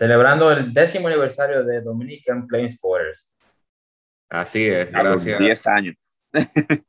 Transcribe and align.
celebrando 0.00 0.50
el 0.50 0.72
décimo 0.72 1.08
aniversario 1.08 1.62
de 1.62 1.82
Dominican 1.82 2.46
Playing 2.46 2.70
Sporters. 2.70 3.36
Así 4.30 4.66
es, 4.66 4.94
A 4.94 5.02
gracias. 5.02 5.38
10 5.38 5.66
años. 5.66 5.94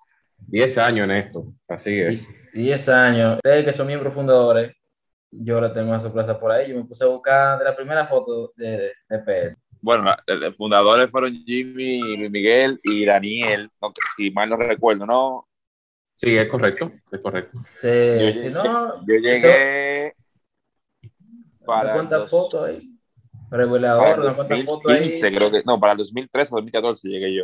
10 0.48 0.78
años 0.78 1.04
en 1.04 1.12
esto, 1.12 1.54
así 1.68 2.00
es. 2.00 2.26
10 2.54 2.88
años. 2.88 3.36
Ustedes 3.36 3.66
que 3.66 3.74
son 3.74 3.88
miembros 3.88 4.14
fundadores, 4.14 4.71
yo 5.29 5.55
ahora 5.55 5.74
tengo 5.74 5.89
una 5.89 6.00
sorpresa 6.00 6.39
por 6.39 6.54
ahí. 6.54 6.70
Yo 6.70 6.78
me 6.78 6.86
puse 6.86 7.04
a 7.04 7.07
buscar 7.07 7.60
de 7.60 7.66
la 7.66 7.75
primera 7.75 8.07
foto 8.07 8.54
de, 8.55 8.93
de 9.10 9.20
PS. 9.20 9.57
Bueno, 9.82 10.16
los 10.28 10.55
fundadores 10.55 11.12
fueron 11.12 11.34
Jimmy, 11.46 12.16
Luis 12.16 12.32
Miguel 12.32 12.80
y 12.82 13.04
Daniel, 13.05 13.70
no, 13.82 13.91
si 14.16 14.32
mal 14.32 14.50
no 14.50 14.55
recuerdo, 14.55 15.05
¿no? 15.05 15.50
Sí, 16.16 16.38
es 16.38 16.46
correcto, 16.46 16.93
es 17.12 17.20
correcto. 17.20 17.50
Se, 17.57 18.21
Yo 18.21 18.34
si 18.34 18.39
llegué- 18.48 18.52
no, 18.52 19.05
Yo 19.05 19.16
llegué 19.16 20.14
para 21.65 21.93
¿cuántas 21.93 22.29
fotos 22.29 22.64
ahí? 22.70 22.90
Para 23.51 23.64
el 23.64 23.69
Revelador, 23.69 24.18
¿no? 24.25 24.33
¿cuántas 24.33 24.64
fotos 24.65 24.91
ahí? 24.91 24.97
2015, 25.10 25.36
creo 25.36 25.51
que, 25.51 25.64
no, 25.65 25.79
para 25.79 25.92
el 25.92 25.97
2013 26.00 26.54
o 26.54 26.57
2014 26.57 27.07
llegué 27.09 27.36
yo. 27.36 27.43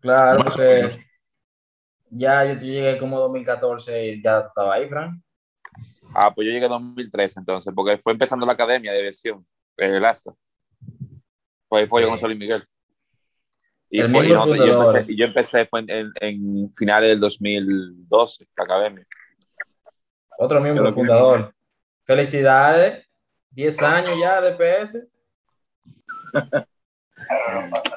Claro, 0.00 0.38
Más 0.44 0.54
porque 0.54 1.04
ya 2.10 2.44
yo 2.44 2.60
llegué 2.60 2.96
como 2.98 3.18
2014 3.20 4.06
y 4.06 4.22
ya 4.22 4.38
estaba 4.40 4.74
ahí, 4.74 4.88
Frank. 4.88 5.20
Ah, 6.14 6.32
pues 6.34 6.46
yo 6.46 6.52
llegué 6.52 6.66
en 6.66 6.70
2013 6.70 7.40
entonces, 7.40 7.72
porque 7.74 7.98
fue 7.98 8.12
empezando 8.12 8.46
la 8.46 8.52
academia 8.52 8.92
de 8.92 8.98
aviación 9.00 9.44
de 9.76 9.96
Alaska. 9.96 10.32
Pues 11.68 11.82
ahí 11.82 11.88
fue 11.88 12.02
yo 12.02 12.08
con. 12.08 12.18
Sol 12.18 12.32
y 12.32 12.36
Miguel. 12.36 12.60
Y, 13.90 14.00
El 14.00 14.10
fue- 14.10 14.26
y 14.26 14.32
nosotros- 14.32 14.66
yo 14.66 14.82
empecé, 14.88 15.12
y 15.12 15.16
yo 15.18 15.24
empecé 15.26 15.68
en, 15.72 15.90
en- 15.90 16.12
en 16.20 16.72
finales 16.74 17.10
del 17.10 17.20
2012, 17.20 18.46
la 18.56 18.64
academia. 18.64 19.06
Otro 20.38 20.60
miembro 20.60 20.92
fundador. 20.92 21.54
Felicidades. 22.04 23.01
10 23.52 23.82
años 23.82 24.18
ya 24.20 24.40
de 24.40 24.52
PS. 24.52 25.06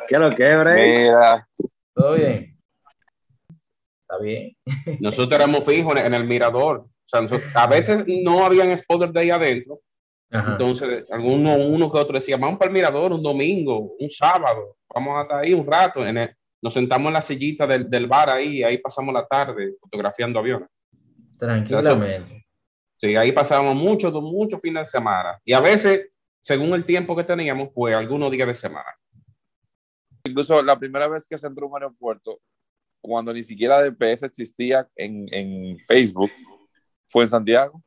¿Qué 0.08 0.18
lo 0.18 0.36
que 0.36 0.56
Bray? 0.56 0.98
Mira, 1.00 1.46
Todo 1.94 2.14
bien. 2.14 2.58
Está 4.02 4.20
bien. 4.22 4.56
Nosotros 5.00 5.34
éramos 5.40 5.66
fijos 5.66 5.96
en, 6.00 6.14
el 6.14 6.26
mirador. 6.26 6.78
O 6.80 6.90
sea, 7.08 7.22
nosotros- 7.22 7.50
a 7.56 7.68
veces 7.68 8.06
no 8.08 8.46
habían 8.46 8.76
spoiler 8.78 9.12
de 9.12 9.20
ahí 9.22 9.30
adentro. 9.32 9.80
Ajá. 10.32 10.54
Entonces, 10.54 11.10
alguno, 11.12 11.56
uno 11.56 11.92
que 11.92 11.98
otro 12.00 12.16
decía, 12.16 12.38
vamos 12.38 12.58
para 12.60 12.70
el 12.70 12.74
mirador 12.74 13.14
un 13.14 13.24
domingo, 13.24 13.96
un 14.00 14.10
sábado, 14.10 14.78
vamos 14.94 15.18
a 15.18 15.22
estar 15.22 15.40
ahí 15.44 15.54
un 15.54 15.66
rato. 15.66 16.06
En 16.06 16.18
el- 16.18 16.36
nos 16.62 16.74
sentamos 16.74 17.08
en 17.08 17.14
la 17.14 17.22
sillita 17.22 17.68
del, 17.68 17.90
del 17.90 18.08
bar 18.08 18.30
ahí, 18.32 18.58
y 18.60 18.64
ahí 18.64 18.80
pasamos 18.80 19.14
la 19.14 19.26
tarde 19.26 19.74
fotografiando 19.80 20.40
aviones. 20.40 20.68
Tranquilamente. 21.38 22.45
Sí, 23.06 23.16
ahí 23.16 23.32
pasábamos 23.32 23.76
muchos, 23.76 24.12
muchos 24.14 24.60
fines 24.60 24.88
de 24.88 24.98
semana. 24.98 25.40
Y 25.46 25.54
a 25.54 25.60
veces, 25.60 26.08
según 26.42 26.74
el 26.74 26.86
tiempo 26.86 27.16
que 27.16 27.24
teníamos, 27.24 27.70
pues 27.72 27.96
algunos 27.96 28.32
días 28.32 28.48
de 28.48 28.56
semana. 28.56 28.90
incluso 30.24 30.64
la 30.64 30.80
primera 30.80 31.08
vez 31.08 31.28
que 31.28 31.38
se 31.38 31.46
entró 31.46 31.68
a 31.68 31.70
un 31.70 31.76
aeropuerto, 31.76 32.40
cuando 33.00 33.32
ni 33.32 33.44
siquiera 33.44 33.80
DPS 33.84 34.24
existía 34.24 34.90
en, 34.96 35.28
en 35.32 35.78
Facebook, 35.78 36.32
fue 37.08 37.26
en 37.26 37.28
Santiago. 37.28 37.84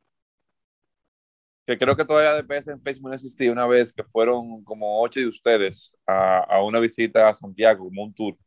Que 1.65 1.77
creo 1.77 1.97
que 1.97 2.05
todavía 2.05 2.41
DPS 2.41 2.69
en 2.69 2.81
Facebook 2.81 3.09
no 3.09 3.13
existía 3.13 3.51
una 3.51 3.67
vez 3.67 3.91
que 3.91 4.05
fueron 4.05 4.63
como 4.63 5.01
ocho 5.01 5.19
de 5.19 5.27
ustedes 5.27 5.93
a, 6.07 6.45
a 6.45 6.63
una 6.63 6.79
visita 6.79 7.27
a 7.27 7.33
Santiago, 7.33 7.83
como 7.83 8.05
un 8.05 8.13
tour. 8.13 8.37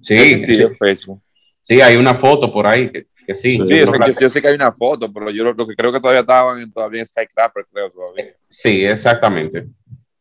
Sí, 0.00 0.14
No 0.14 0.22
existía 0.22 0.66
en 0.66 0.76
Facebook. 0.76 1.20
sí, 1.60 1.80
hay 1.80 1.96
una 1.96 2.14
foto 2.14 2.52
por 2.52 2.68
ahí 2.68 2.88
que, 2.92 3.08
que 3.30 3.34
sí. 3.36 3.50
Sí, 3.52 3.58
yo 3.58 3.64
sé- 3.66 3.92
que- 3.92 4.12
yo- 4.12 4.20
yo 4.20 4.28
sé 4.28 4.42
que 4.42 4.48
hay 4.48 4.54
una 4.54 4.72
foto, 4.72 5.12
pero 5.12 5.30
yo 5.30 5.44
lo, 5.44 5.52
lo 5.52 5.66
que 5.66 5.74
creo 5.76 5.92
que 5.92 6.00
todavía 6.00 6.20
estaban 6.22 6.60
en, 6.60 6.72
todavía 6.72 7.00
en 7.00 7.06
Skycrapper, 7.06 7.66
creo 7.72 7.90
todavía. 7.90 8.34
sí, 8.48 8.84
exactamente. 8.84 9.66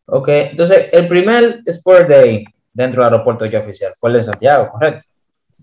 Ok, 0.06 0.28
entonces 0.30 0.88
el 0.92 1.08
primer 1.08 1.62
Sport 1.66 2.08
Day 2.10 2.44
dentro 2.74 3.04
del 3.04 3.12
aeropuerto 3.14 3.46
ya 3.46 3.60
oficial 3.60 3.94
fue 4.00 4.10
el 4.12 4.18
de 4.18 4.24
Santiago, 4.24 4.70
¿correcto? 4.72 5.08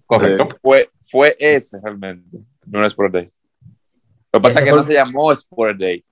Correcto. 0.07 0.49
Fue, 0.63 0.89
fue 1.01 1.37
ese 1.39 1.79
realmente, 1.83 2.39
no 2.67 2.81
es 2.81 2.87
Sport 2.89 3.13
Day. 3.13 3.31
Lo 4.33 4.41
que 4.41 4.43
pasa 4.43 4.59
es 4.61 4.65
que 4.65 4.71
no 4.73 4.83
se 4.83 4.93
llamó 4.93 5.33
Sport 5.33 5.79
Day. 5.79 6.05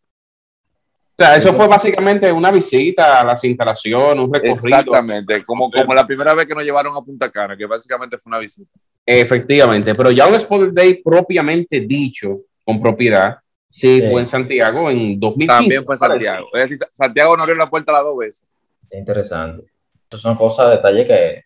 O 1.16 1.22
sea, 1.22 1.36
eso 1.36 1.52
fue 1.54 1.68
básicamente 1.68 2.32
una 2.32 2.50
visita 2.50 3.20
a 3.20 3.24
las 3.24 3.44
instalaciones, 3.44 4.24
un 4.24 4.32
recorrido. 4.34 4.54
Exactamente, 4.78 5.44
como, 5.44 5.70
como 5.70 5.94
la 5.94 6.04
primera 6.06 6.34
vez 6.34 6.46
que 6.46 6.54
nos 6.56 6.64
llevaron 6.64 6.96
a 6.96 7.00
Punta 7.00 7.30
Cana, 7.30 7.56
que 7.56 7.66
básicamente 7.66 8.18
fue 8.18 8.30
una 8.30 8.38
visita. 8.40 8.68
Efectivamente, 9.06 9.94
pero 9.94 10.10
ya 10.10 10.26
un 10.26 10.34
Sport 10.34 10.72
Day 10.72 11.00
propiamente 11.02 11.80
dicho, 11.80 12.40
con 12.64 12.80
propiedad, 12.80 13.36
sí, 13.70 14.00
Sí. 14.02 14.08
fue 14.10 14.22
en 14.22 14.26
Santiago 14.26 14.90
en 14.90 15.20
2015. 15.20 15.46
También 15.46 15.84
fue 15.84 15.94
en. 15.94 15.98
Santiago. 15.98 16.48
Es 16.54 16.60
decir, 16.68 16.78
Santiago 16.92 17.36
no 17.36 17.42
abrió 17.44 17.56
la 17.56 17.70
puerta 17.70 17.92
las 17.92 18.02
dos 18.02 18.16
veces. 18.18 18.44
Está 18.82 18.98
interesante. 18.98 19.64
Esas 20.08 20.20
son 20.20 20.34
cosas, 20.36 20.70
detalles 20.72 21.06
que, 21.06 21.42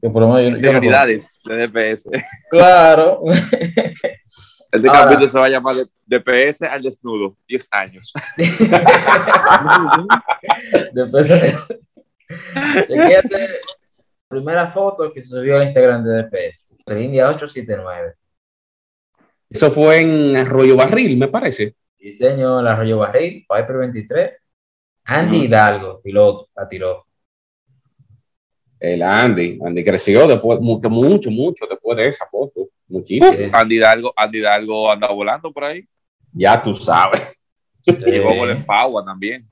que 0.00 0.10
por 0.10 0.22
lo 0.22 0.28
menos 0.28 0.52
yo- 0.52 0.58
yo, 0.58 0.72
no 0.72 0.80
de 0.80 1.66
DPS. 1.68 2.08
Claro. 2.50 3.22
Este 4.76 4.88
Ahora- 4.88 5.02
capítulo 5.04 5.28
se 5.28 5.38
va 5.38 5.44
a 5.44 5.48
llamar 5.48 5.76
de- 5.76 5.86
DPS 6.18 6.62
al 6.62 6.82
desnudo, 6.82 7.36
10 7.48 7.68
años. 7.70 8.12
Después, 10.92 11.28
chequéate 12.88 13.48
primera 14.28 14.66
foto 14.66 15.12
que 15.12 15.20
se 15.20 15.28
subió 15.28 15.56
al 15.56 15.62
Instagram 15.62 16.04
de 16.04 16.22
DPS. 16.22 16.68
India 16.98 17.28
879. 17.28 18.14
Eso 19.48 19.70
fue 19.70 20.00
en 20.00 20.36
Arroyo 20.36 20.76
Barril, 20.76 21.16
me 21.16 21.28
parece. 21.28 21.76
Diseño 21.98 22.60
el 22.60 22.66
Arroyo 22.66 22.98
Barril, 22.98 23.46
Piper 23.48 23.76
23. 23.78 24.30
Andy. 25.06 25.44
Hidalgo, 25.44 26.00
piloto, 26.02 26.48
la 26.56 26.68
tiró. 26.68 27.06
El 28.80 29.02
Andy. 29.02 29.58
Andy 29.64 29.84
creció 29.84 30.26
después, 30.26 30.60
mucho, 30.60 30.90
mucho, 30.90 31.30
mucho 31.30 31.66
después 31.68 31.96
de 31.96 32.08
esa 32.08 32.26
foto. 32.26 32.68
Muchísimo. 32.88 33.32
Sí. 33.32 33.48
Andy 33.52 33.76
Hidalgo, 33.76 34.12
Andy 34.16 34.38
Hidalgo 34.38 34.90
anda 34.92 35.08
volando 35.08 35.52
por 35.52 35.64
ahí. 35.64 35.86
Ya 36.32 36.60
tú 36.62 36.74
sabes. 36.74 37.22
Llegó 37.86 38.30
Eh, 38.30 38.38
con 38.38 38.50
el 38.50 38.64
Pagua 38.64 39.04
también. 39.04 39.48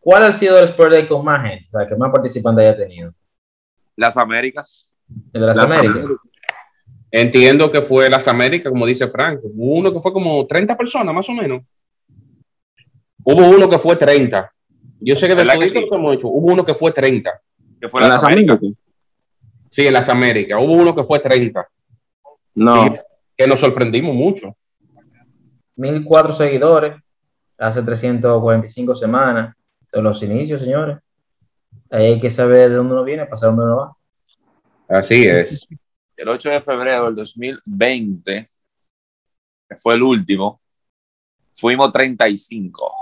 ¿Cuál 0.00 0.22
ha 0.24 0.32
sido 0.32 0.58
el 0.58 0.64
Sport 0.64 0.92
Day 0.92 1.06
con 1.06 1.24
más 1.24 1.42
gente? 1.42 1.64
O 1.66 1.70
sea, 1.78 1.86
que 1.86 1.96
más 1.96 2.10
participantes 2.12 2.64
haya 2.64 2.76
tenido. 2.76 3.12
Las 3.96 4.16
Américas. 4.16 4.92
El 5.32 5.40
de 5.40 5.46
las, 5.46 5.56
Las 5.56 5.72
Américas. 5.72 6.04
Entiendo 7.10 7.70
que 7.72 7.82
fue 7.82 8.10
las 8.10 8.28
Américas, 8.28 8.70
como 8.70 8.86
dice 8.86 9.08
Frank. 9.08 9.40
Hubo 9.42 9.76
uno 9.76 9.92
que 9.92 10.00
fue 10.00 10.12
como 10.12 10.46
30 10.46 10.76
personas, 10.76 11.14
más 11.14 11.28
o 11.28 11.32
menos. 11.32 11.62
Hubo 13.24 13.48
uno 13.48 13.68
que 13.68 13.78
fue 13.78 13.96
30. 13.96 14.52
Yo 15.00 15.16
sé 15.16 15.22
que 15.26 15.34
de 15.34 15.36
¿Verdad 15.36 15.54
todo 15.54 15.60
que 15.60 15.66
esto 15.66 15.80
que 15.90 15.96
hemos 15.96 16.14
hecho, 16.14 16.28
hubo 16.28 16.52
uno 16.52 16.64
que 16.64 16.74
fue 16.74 16.92
30. 16.92 17.40
Que 17.80 17.88
fue 17.88 18.00
¿En 18.02 18.08
las 18.08 18.22
las 18.22 18.24
Américas. 18.24 18.58
Américas? 18.58 18.82
Sí, 19.70 19.86
en 19.86 19.92
las 19.92 20.08
Américas. 20.08 20.58
Hubo 20.62 20.72
uno 20.72 20.94
que 20.94 21.04
fue 21.04 21.18
30. 21.18 21.66
No. 22.56 22.96
Que 23.36 23.46
nos 23.46 23.60
sorprendimos 23.60 24.14
mucho. 24.14 24.56
1004 25.76 26.32
seguidores. 26.32 26.96
Hace 27.58 27.82
345 27.82 28.96
semanas. 28.96 29.54
De 29.92 30.02
los 30.02 30.22
inicios, 30.22 30.60
señores. 30.60 30.98
Ahí 31.90 32.06
hay 32.06 32.20
que 32.20 32.30
saber 32.30 32.70
de 32.70 32.76
dónde 32.76 32.94
uno 32.94 33.04
viene, 33.04 33.24
para 33.26 33.36
saber 33.36 33.56
dónde 33.56 33.72
uno 33.72 33.76
va. 33.76 33.96
Así 34.88 35.26
es. 35.26 35.66
El 36.16 36.28
8 36.28 36.50
de 36.50 36.60
febrero 36.60 37.06
del 37.06 37.14
2020, 37.14 38.50
que 39.68 39.76
fue 39.76 39.94
el 39.94 40.02
último, 40.02 40.60
fuimos 41.52 41.92
35. 41.92 42.92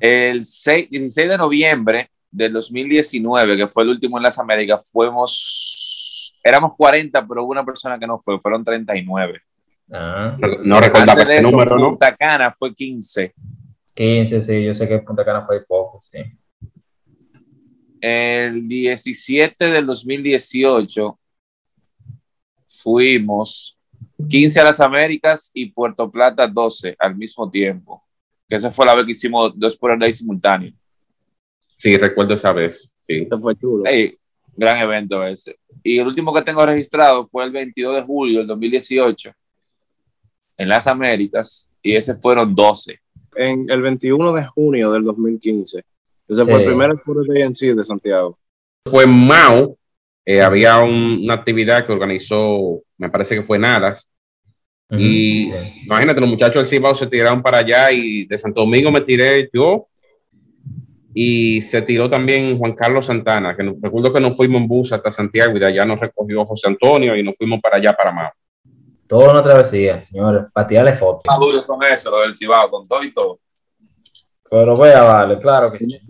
El 0.00 0.44
6 0.44 0.90
16 0.90 1.28
de 1.28 1.38
noviembre 1.38 2.10
del 2.30 2.52
2019, 2.52 3.56
que 3.56 3.68
fue 3.68 3.82
el 3.82 3.90
último 3.90 4.16
en 4.18 4.22
las 4.24 4.38
Américas, 4.38 4.90
fuimos, 4.90 5.89
éramos 6.42 6.72
40, 6.76 7.26
pero 7.26 7.44
hubo 7.44 7.52
una 7.52 7.64
persona 7.64 7.98
que 7.98 8.06
no 8.06 8.18
fue, 8.18 8.38
fueron 8.40 8.64
39. 8.64 9.40
Ah, 9.92 10.36
No 10.64 10.80
recordaba 10.80 11.22
ese 11.22 11.36
eso, 11.36 11.50
número, 11.50 11.76
¿no? 11.76 11.90
Punta 11.90 12.16
Cana 12.16 12.52
fue 12.52 12.74
15. 12.74 13.34
15, 13.94 14.42
sí. 14.42 14.64
Yo 14.64 14.74
sé 14.74 14.88
que 14.88 14.98
Punta 15.00 15.24
Cana 15.24 15.42
fue 15.42 15.64
poco, 15.64 16.00
sí. 16.00 16.18
El 18.00 18.66
17 18.66 19.66
del 19.66 19.86
2018 19.86 21.18
fuimos 22.66 23.78
15 24.28 24.60
a 24.60 24.64
las 24.64 24.80
Américas 24.80 25.50
y 25.52 25.70
Puerto 25.70 26.10
Plata 26.10 26.46
12 26.46 26.96
al 26.98 27.16
mismo 27.16 27.50
tiempo. 27.50 28.02
Que 28.48 28.56
esa 28.56 28.70
fue 28.70 28.86
la 28.86 28.94
vez 28.94 29.04
que 29.04 29.10
hicimos 29.12 29.52
dos 29.54 29.76
por 29.76 29.92
el 29.92 29.98
day 29.98 30.12
simultáneo. 30.12 30.72
Sí, 31.76 31.96
recuerdo 31.96 32.34
esa 32.34 32.52
vez. 32.52 32.90
Sí. 33.02 33.22
Esto 33.22 33.40
fue 33.40 33.56
chulo. 33.56 33.84
Ey, 33.86 34.18
gran 34.56 34.78
evento 34.78 35.24
ese. 35.26 35.56
Y 35.82 35.98
el 35.98 36.06
último 36.06 36.32
que 36.34 36.42
tengo 36.42 36.64
registrado 36.66 37.28
fue 37.28 37.44
el 37.44 37.50
22 37.50 37.96
de 37.96 38.02
julio 38.02 38.38
del 38.38 38.46
2018 38.48 39.32
en 40.56 40.68
las 40.68 40.86
Américas 40.86 41.70
y 41.82 41.94
ese 41.96 42.14
fueron 42.14 42.54
12. 42.54 42.98
En 43.36 43.66
el 43.70 43.80
21 43.82 44.32
de 44.32 44.44
junio 44.46 44.90
del 44.92 45.04
2015. 45.04 45.82
Ese 46.28 46.40
Sí. 46.44 46.50
fue 46.50 46.60
el 46.60 46.66
primer 46.66 46.90
Sport 46.92 47.26
Day 47.28 47.42
en 47.42 47.54
sí 47.56 47.72
de 47.74 47.84
Santiago. 47.84 48.38
Fue 48.86 49.04
en 49.04 49.26
Mao. 49.26 49.76
eh, 50.26 50.42
había 50.42 50.78
un- 50.78 51.20
una 51.24 51.34
actividad 51.34 51.84
que 51.84 51.92
organizó, 51.92 52.82
me 52.98 53.08
parece 53.08 53.34
que 53.34 53.42
fue 53.42 53.58
Nadas. 53.58 54.06
Ujú, 54.90 55.00
Y 55.00 55.44
sí. 55.46 55.52
imagínate, 55.86 56.20
los 56.20 56.28
muchachos 56.28 56.56
del 56.62 56.66
Cibao 56.66 56.94
se 56.94 57.06
tiraron 57.06 57.42
para 57.42 57.58
allá 57.58 57.90
y 57.90 58.26
de 58.26 58.38
Santo 58.38 58.60
Domingo 58.60 58.92
me 58.92 59.00
tiré 59.00 59.48
yo 59.52 59.88
y 61.12 61.60
se 61.62 61.82
tiró 61.82 62.08
también 62.08 62.56
Juan 62.58 62.74
Carlos 62.74 63.06
Santana, 63.06 63.56
que 63.56 63.64
nos, 63.64 63.74
recuerdo 63.80 64.12
que 64.12 64.20
nos 64.20 64.36
fuimos 64.36 64.60
en 64.60 64.68
bus 64.68 64.92
hasta 64.92 65.10
Santiago 65.10 65.56
y 65.56 65.60
de 65.60 65.66
allá 65.66 65.84
nos 65.84 65.98
recogió 65.98 66.44
José 66.44 66.68
Antonio 66.68 67.16
y 67.16 67.22
nos 67.22 67.36
fuimos 67.36 67.60
para 67.60 67.76
allá, 67.76 67.92
para 67.92 68.12
Mao. 68.12 68.30
Toda 69.06 69.32
una 69.32 69.42
travesía, 69.42 70.00
señores, 70.00 70.44
para 70.52 70.68
tirarle 70.68 70.92
fotos. 70.92 71.22
Más 71.26 71.38
duro 71.38 71.58
son 71.58 71.82
eso, 71.82 72.10
lo 72.10 72.20
del 72.20 72.34
Cibao, 72.34 72.70
con 72.70 72.86
todo 72.86 73.02
y 73.02 73.12
todo. 73.12 73.40
Pero 74.48 74.76
vea, 74.76 75.02
vale, 75.02 75.38
claro 75.38 75.72
que 75.72 75.78
sí. 75.78 76.00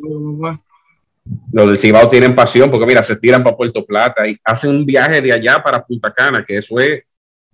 Los 1.52 1.66
del 1.66 1.78
Cibao 1.78 2.08
tienen 2.08 2.34
pasión 2.34 2.70
porque, 2.70 2.86
mira, 2.86 3.02
se 3.02 3.16
tiran 3.16 3.42
para 3.42 3.56
Puerto 3.56 3.84
Plata 3.86 4.28
y 4.28 4.36
hacen 4.44 4.70
un 4.70 4.84
viaje 4.84 5.22
de 5.22 5.32
allá 5.32 5.62
para 5.62 5.82
Punta 5.82 6.12
Cana, 6.12 6.44
que 6.46 6.58
eso 6.58 6.78
es. 6.78 7.04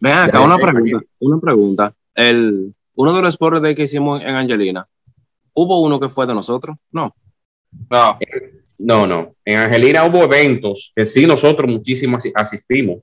Acá, 0.02 0.40
una 0.40 0.56
pregunta. 0.56 1.06
Una 1.20 1.40
pregunta. 1.40 1.94
El, 2.14 2.74
uno 2.96 3.12
de 3.14 3.22
los 3.22 3.34
sports 3.34 3.62
day 3.62 3.74
que 3.74 3.84
hicimos 3.84 4.22
en 4.22 4.34
Angelina, 4.34 4.88
¿hubo 5.54 5.80
uno 5.80 6.00
que 6.00 6.08
fue 6.08 6.26
de 6.26 6.34
nosotros? 6.34 6.76
No. 6.90 7.14
No, 7.90 8.18
No, 8.78 9.06
no. 9.06 9.34
En 9.44 9.58
Angelina 9.58 10.04
hubo 10.04 10.24
eventos 10.24 10.92
que 10.94 11.06
sí 11.06 11.26
nosotros 11.26 11.70
muchísimo 11.70 12.16
asi- 12.18 12.32
asistimos. 12.34 12.98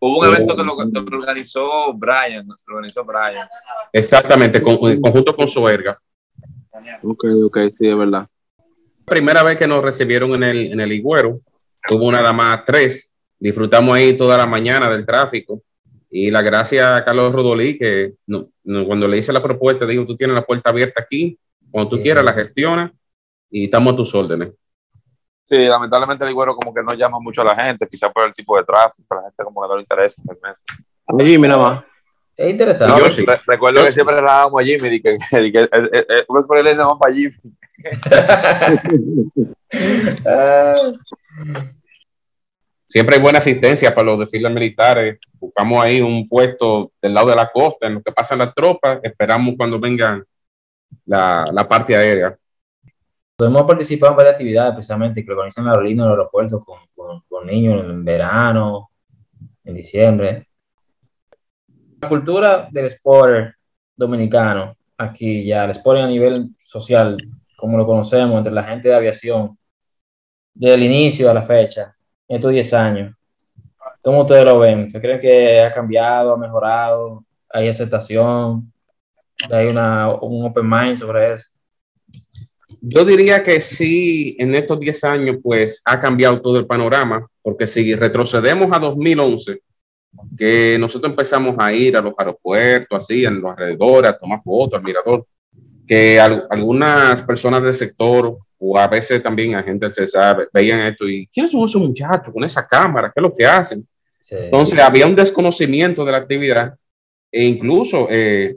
hubo 0.00 0.20
un 0.20 0.26
evento 0.26 0.54
que 0.54 0.62
lo, 0.64 0.76
que 0.76 0.98
organizó 1.16 1.92
Brian, 1.94 2.46
lo 2.46 2.76
organizó 2.76 3.04
Brian. 3.04 3.48
Exactamente, 3.92 4.60
con, 4.62 4.76
en 4.90 5.00
conjunto 5.00 5.34
con 5.34 5.48
Soerga. 5.48 5.98
Ok, 7.02 7.24
ok, 7.46 7.58
sí, 7.72 7.88
es 7.88 7.96
verdad. 7.96 8.26
Primera 9.04 9.42
vez 9.42 9.56
que 9.56 9.66
nos 9.66 9.82
recibieron 9.82 10.34
en 10.34 10.42
el, 10.42 10.72
en 10.72 10.80
el 10.80 10.92
Higüero, 10.92 11.40
tuvo 11.88 12.12
nada 12.12 12.32
más 12.32 12.64
tres. 12.64 13.10
Disfrutamos 13.38 13.96
ahí 13.96 14.16
toda 14.16 14.36
la 14.36 14.46
mañana 14.46 14.90
del 14.90 15.06
tráfico. 15.06 15.62
Y 16.10 16.30
la 16.30 16.42
gracia 16.42 16.96
a 16.96 17.04
Carlos 17.04 17.32
Rodolí, 17.32 17.78
que 17.78 18.14
no- 18.26 18.48
no, 18.64 18.86
cuando 18.86 19.08
le 19.08 19.18
hice 19.18 19.32
la 19.32 19.42
propuesta, 19.42 19.86
dijo, 19.86 20.06
tú 20.06 20.16
tienes 20.16 20.34
la 20.34 20.44
puerta 20.44 20.70
abierta 20.70 21.02
aquí, 21.02 21.38
cuando 21.70 21.90
tú 21.96 22.02
quieras 22.02 22.24
la 22.24 22.32
gestionas 22.34 22.92
y 23.50 23.64
estamos 23.64 23.92
a 23.92 23.96
tus 23.96 24.14
órdenes. 24.14 24.50
Sí, 25.44 25.56
lamentablemente 25.66 26.24
el 26.24 26.30
Iguero 26.32 26.54
como 26.54 26.74
que 26.74 26.82
no 26.82 26.92
llama 26.94 27.18
mucho 27.20 27.40
a 27.40 27.44
la 27.44 27.56
gente, 27.56 27.86
quizás 27.88 28.12
por 28.12 28.24
el 28.24 28.34
tipo 28.34 28.56
de 28.56 28.64
tráfico, 28.64 29.14
la 29.14 29.22
gente 29.22 29.42
como 29.44 29.62
que 29.62 29.68
no 29.68 29.76
le 29.76 29.80
interesa. 29.82 30.22
realmente. 30.26 30.60
Allí, 31.18 31.38
mira 31.38 31.56
más. 31.56 31.84
Es 32.36 32.50
interesante. 32.50 32.92
No, 32.94 33.00
yo 33.00 33.10
sí. 33.10 33.24
re- 33.24 33.40
recuerdo 33.46 33.80
Yo 33.80 33.84
que 33.86 33.90
sí. 33.92 33.94
siempre 33.94 34.16
le 34.16 34.22
dábamos 34.22 34.60
a 34.60 34.64
Jimmy, 34.64 34.88
y 34.94 35.00
que, 35.02 35.16
y 35.42 35.52
que, 35.52 35.60
eh, 35.62 35.68
eh, 35.72 36.06
eh, 36.08 36.24
vamos 36.28 36.44
a 36.44 36.48
ponerle 36.48 36.74
nomás 36.74 36.98
para 37.00 37.14
Jimmy. 37.14 37.34
Siempre 42.86 43.16
hay 43.16 43.22
buena 43.22 43.38
asistencia 43.38 43.94
para 43.94 44.06
los 44.06 44.18
desfiles 44.20 44.50
militares. 44.52 45.18
Buscamos 45.38 45.82
ahí 45.84 46.00
un 46.00 46.26
puesto 46.28 46.92
del 47.02 47.12
lado 47.14 47.28
de 47.28 47.36
la 47.36 47.50
costa 47.50 47.86
en 47.86 47.94
lo 47.94 48.02
que 48.02 48.12
pasan 48.12 48.38
las 48.38 48.54
tropas. 48.54 48.98
Esperamos 49.02 49.54
cuando 49.56 49.78
vengan 49.78 50.24
la, 51.04 51.44
la 51.52 51.68
parte 51.68 51.94
aérea. 51.96 52.36
Hemos 53.40 53.62
participado 53.62 54.12
en 54.12 54.16
varias 54.16 54.32
actividades 54.32 54.74
precisamente 54.74 55.24
que 55.24 55.30
organizan 55.30 55.64
la 55.64 55.70
aerolínea 55.70 56.04
en 56.04 56.10
el 56.10 56.18
aeropuerto 56.18 56.64
con, 56.64 56.80
con, 56.96 57.20
con 57.28 57.46
niños 57.46 57.84
en 57.84 58.04
verano, 58.04 58.90
en 59.64 59.74
diciembre. 59.74 60.48
La 62.00 62.08
cultura 62.08 62.68
del 62.68 62.86
sport 62.86 63.54
dominicano, 63.94 64.76
aquí 64.96 65.44
ya, 65.46 65.64
el 65.64 65.70
sport 65.70 66.00
a 66.00 66.06
nivel 66.08 66.50
social, 66.58 67.16
como 67.56 67.78
lo 67.78 67.86
conocemos 67.86 68.38
entre 68.38 68.52
la 68.52 68.64
gente 68.64 68.88
de 68.88 68.96
aviación, 68.96 69.56
desde 70.52 70.74
el 70.74 70.82
inicio 70.82 71.30
a 71.30 71.34
la 71.34 71.42
fecha, 71.42 71.94
estos 72.26 72.50
10 72.50 72.74
años, 72.74 73.14
¿cómo 74.02 74.22
ustedes 74.22 74.44
lo 74.44 74.58
ven? 74.58 74.90
¿Qué 74.90 75.00
creen 75.00 75.20
que 75.20 75.60
ha 75.60 75.70
cambiado, 75.70 76.32
ha 76.32 76.36
mejorado? 76.36 77.24
¿Hay 77.48 77.68
aceptación? 77.68 78.72
¿Hay 79.48 79.68
una, 79.68 80.12
un 80.14 80.44
open 80.44 80.68
mind 80.68 80.96
sobre 80.96 81.34
eso? 81.34 81.57
Yo 82.80 83.04
diría 83.04 83.42
que 83.42 83.60
sí, 83.60 84.36
en 84.38 84.54
estos 84.54 84.78
10 84.78 85.02
años, 85.04 85.38
pues 85.42 85.82
ha 85.84 85.98
cambiado 86.00 86.40
todo 86.40 86.58
el 86.58 86.66
panorama, 86.66 87.26
porque 87.42 87.66
si 87.66 87.94
retrocedemos 87.94 88.68
a 88.72 88.78
2011, 88.78 89.60
que 90.36 90.76
nosotros 90.78 91.10
empezamos 91.10 91.56
a 91.58 91.72
ir 91.72 91.96
a 91.96 92.00
los 92.02 92.14
aeropuertos, 92.16 93.02
así, 93.04 93.24
en 93.24 93.40
los 93.40 93.50
alrededores, 93.50 94.10
a 94.10 94.18
tomar 94.18 94.40
fotos, 94.42 94.78
al 94.78 94.84
mirador, 94.84 95.26
que 95.86 96.20
al- 96.20 96.46
algunas 96.50 97.22
personas 97.22 97.62
del 97.62 97.74
sector, 97.74 98.36
o 98.58 98.78
a 98.78 98.88
veces 98.88 99.22
también 99.22 99.54
agentes 99.54 99.94
del 99.94 100.06
Cesar, 100.06 100.48
veían 100.52 100.80
esto 100.80 101.08
y 101.08 101.26
¿quiénes 101.28 101.52
son 101.52 101.64
esos 101.64 101.80
muchachos 101.80 102.32
con 102.32 102.42
esa 102.44 102.66
cámara? 102.66 103.08
¿Qué 103.14 103.20
es 103.20 103.22
lo 103.22 103.32
que 103.34 103.46
hacen? 103.46 103.86
Sí. 104.18 104.34
Entonces 104.36 104.78
había 104.80 105.06
un 105.06 105.14
desconocimiento 105.14 106.04
de 106.04 106.12
la 106.12 106.18
actividad 106.18 106.74
e 107.30 107.44
incluso 107.44 108.08
eh, 108.10 108.56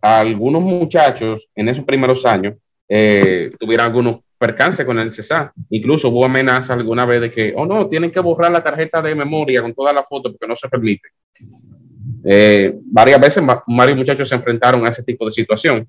algunos 0.00 0.62
muchachos 0.62 1.48
en 1.56 1.68
esos 1.68 1.84
primeros 1.84 2.24
años 2.24 2.54
eh, 2.94 3.50
tuvieron 3.58 3.86
algunos 3.86 4.20
percances 4.36 4.84
con 4.84 4.98
el 4.98 5.14
CESA. 5.14 5.50
Incluso 5.70 6.10
hubo 6.10 6.26
amenazas 6.26 6.76
alguna 6.76 7.06
vez 7.06 7.22
de 7.22 7.30
que, 7.30 7.54
oh 7.56 7.64
no, 7.64 7.88
tienen 7.88 8.10
que 8.10 8.20
borrar 8.20 8.52
la 8.52 8.62
tarjeta 8.62 9.00
de 9.00 9.14
memoria 9.14 9.62
con 9.62 9.72
toda 9.72 9.94
la 9.94 10.02
foto 10.02 10.30
porque 10.30 10.46
no 10.46 10.54
se 10.54 10.68
permite. 10.68 11.08
Eh, 12.22 12.74
varias 12.84 13.18
veces 13.18 13.42
varios 13.66 13.96
muchachos 13.96 14.28
se 14.28 14.34
enfrentaron 14.34 14.84
a 14.84 14.90
ese 14.90 15.02
tipo 15.04 15.24
de 15.24 15.32
situación. 15.32 15.88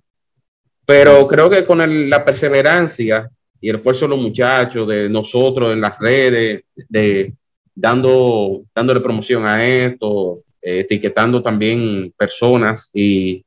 Pero 0.86 1.28
creo 1.28 1.50
que 1.50 1.66
con 1.66 1.82
el- 1.82 2.10
la 2.10 2.24
perseverancia 2.24 3.30
y 3.60 3.70
el 3.70 3.76
esfuerzo 3.78 4.06
de 4.06 4.10
los 4.10 4.22
muchachos, 4.22 4.88
de 4.88 5.10
nosotros 5.10 5.74
en 5.74 5.82
las 5.82 6.00
redes, 6.00 6.64
de 6.88 7.34
dando, 7.76 8.62
dándole 8.74 9.02
promoción 9.02 9.46
a 9.46 9.66
esto, 9.66 10.42
eh, 10.62 10.80
etiquetando 10.80 11.42
también 11.42 12.14
personas 12.18 12.90
y 12.94 13.44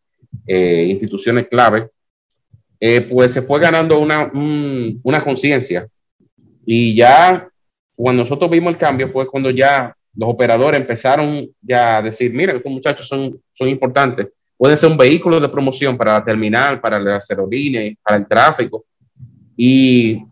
eh, 0.46 0.86
instituciones 0.90 1.48
clave, 1.48 1.88
eh, 2.80 3.00
pues 3.02 3.32
se 3.32 3.42
fue 3.42 3.60
ganando 3.60 3.98
una, 3.98 4.30
un- 4.32 5.00
una 5.02 5.20
conciencia. 5.22 5.86
Y 6.64 6.94
ya 6.94 7.48
cuando 7.94 8.22
nosotros 8.22 8.50
vimos 8.50 8.72
el 8.72 8.78
cambio 8.78 9.08
fue 9.08 9.26
cuando 9.26 9.50
ya 9.50 9.94
los 10.14 10.28
operadores 10.30 10.80
empezaron 10.80 11.46
ya 11.60 11.98
a 11.98 12.02
decir, 12.02 12.32
mira, 12.32 12.52
estos 12.54 12.72
muchachos 12.72 13.06
son, 13.06 13.40
son 13.52 13.68
importantes. 13.68 14.28
Pueden 14.56 14.76
ser 14.76 14.90
un 14.90 14.96
vehículo 14.96 15.38
de 15.38 15.48
promoción 15.48 15.96
para 15.96 16.14
la 16.14 16.24
terminal, 16.24 16.80
para 16.80 16.98
las 16.98 17.30
aerolíneas, 17.30 17.94
para 18.02 18.16
el 18.18 18.26
tráfico. 18.26 18.84
Y 19.56 20.22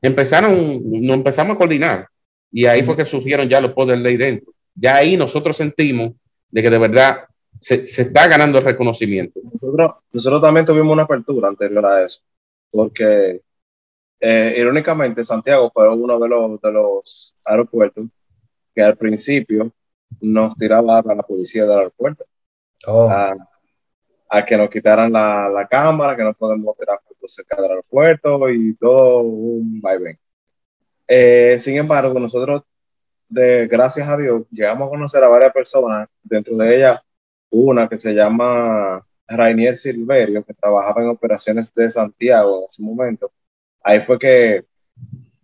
empezaron, 0.00 0.80
nos 0.84 1.16
empezamos 1.16 1.54
a 1.54 1.58
coordinar. 1.58 2.06
Y 2.50 2.66
ahí 2.66 2.82
fue 2.82 2.96
que 2.96 3.04
surgieron 3.04 3.48
ya 3.48 3.60
los 3.60 3.72
poderes 3.72 4.02
de 4.02 4.08
ley 4.10 4.16
dentro. 4.18 4.52
Ya 4.74 4.96
ahí 4.96 5.16
nosotros 5.16 5.56
sentimos 5.56 6.12
de 6.50 6.62
que 6.62 6.70
de 6.70 6.78
verdad 6.78 7.24
se, 7.62 7.86
se 7.86 8.02
está 8.02 8.26
ganando 8.28 8.58
el 8.58 8.64
reconocimiento. 8.64 9.40
Nosotros, 9.42 9.94
nosotros 10.12 10.42
también 10.42 10.66
tuvimos 10.66 10.92
una 10.92 11.04
apertura 11.04 11.48
anterior 11.48 11.86
a 11.86 12.04
eso, 12.04 12.20
porque 12.70 13.40
eh, 14.20 14.54
irónicamente 14.58 15.24
Santiago 15.24 15.70
fue 15.72 15.88
uno 15.88 16.18
de 16.18 16.28
los, 16.28 16.60
de 16.60 16.72
los 16.72 17.34
aeropuertos 17.44 18.06
que 18.74 18.82
al 18.82 18.96
principio 18.96 19.72
nos 20.20 20.54
tiraba 20.56 20.98
a 20.98 21.14
la 21.14 21.22
policía 21.22 21.64
del 21.64 21.78
aeropuerto 21.78 22.24
Oh, 22.86 23.08
a, 23.08 23.34
a 24.28 24.44
que 24.44 24.56
nos 24.56 24.68
quitaran 24.68 25.12
la, 25.12 25.48
la 25.48 25.66
cámara, 25.68 26.16
que 26.16 26.24
no 26.24 26.34
podemos 26.34 26.76
tirar 26.76 26.98
fotos 27.06 27.34
cerca 27.34 27.60
del 27.60 27.70
aeropuerto 27.70 28.50
y 28.50 28.74
todo 28.74 29.20
un 29.20 29.80
vaivén. 29.80 30.18
Eh, 31.06 31.56
sin 31.58 31.76
embargo, 31.76 32.18
nosotros, 32.18 32.62
de, 33.28 33.66
gracias 33.68 34.08
a 34.08 34.16
Dios, 34.16 34.42
llegamos 34.50 34.88
a 34.88 34.90
conocer 34.90 35.22
a 35.22 35.28
varias 35.28 35.52
personas, 35.52 36.08
dentro 36.22 36.56
de 36.56 36.76
ellas 36.76 37.00
una 37.52 37.88
que 37.88 37.98
se 37.98 38.14
llama 38.14 39.06
Rainier 39.28 39.76
Silverio, 39.76 40.44
que 40.44 40.54
trabajaba 40.54 41.02
en 41.02 41.08
operaciones 41.08 41.72
de 41.74 41.90
Santiago 41.90 42.60
en 42.60 42.64
ese 42.64 42.82
momento. 42.82 43.32
Ahí 43.82 44.00
fue 44.00 44.18
que, 44.18 44.64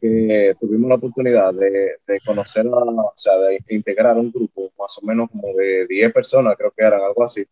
que 0.01 0.57
tuvimos 0.61 0.89
la 0.89 0.97
oportunidad 0.97 1.55
de, 1.55 1.99
de 2.07 2.21
conocer, 2.25 2.67
o 2.67 3.13
sea, 3.17 3.39
de 3.39 3.61
integrar 3.69 4.17
un 4.17 4.33
grupo 4.33 4.73
más 4.79 4.97
o 4.99 5.03
menos 5.07 5.31
como 5.31 5.55
de 5.55 5.87
10 5.87 6.13
personas, 6.13 6.57
creo 6.57 6.73
que 6.73 6.85
eran 6.85 7.03
algo 7.03 7.25
así. 7.25 7.47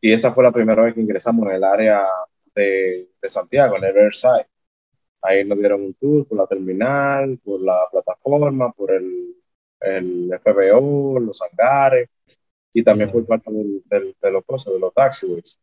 Y 0.00 0.12
esa 0.12 0.32
fue 0.32 0.44
la 0.44 0.52
primera 0.52 0.82
vez 0.82 0.94
que 0.94 1.00
ingresamos 1.00 1.48
en 1.48 1.56
el 1.56 1.64
área 1.64 2.04
de, 2.54 3.10
de 3.20 3.28
Santiago, 3.28 3.76
en 3.76 3.84
el 3.84 3.96
Airside. 3.96 4.46
Ahí 5.22 5.44
nos 5.44 5.58
dieron 5.58 5.82
un 5.82 5.94
tour 5.94 6.26
por 6.28 6.38
la 6.38 6.46
terminal, 6.46 7.38
por 7.44 7.60
la 7.60 7.78
plataforma, 7.90 8.72
por 8.72 8.92
el, 8.92 9.34
el 9.80 10.30
FBO, 10.40 11.18
los 11.20 11.40
hangares 11.42 12.08
y 12.78 12.82
también 12.82 13.10
por 13.10 13.24
parte 13.24 13.50
del, 13.50 13.82
del- 13.88 14.14
de 14.20 14.30
los 14.30 14.44
cosas, 14.44 14.74
de 14.74 14.78
los 14.78 14.92
taxiways. 14.92 15.58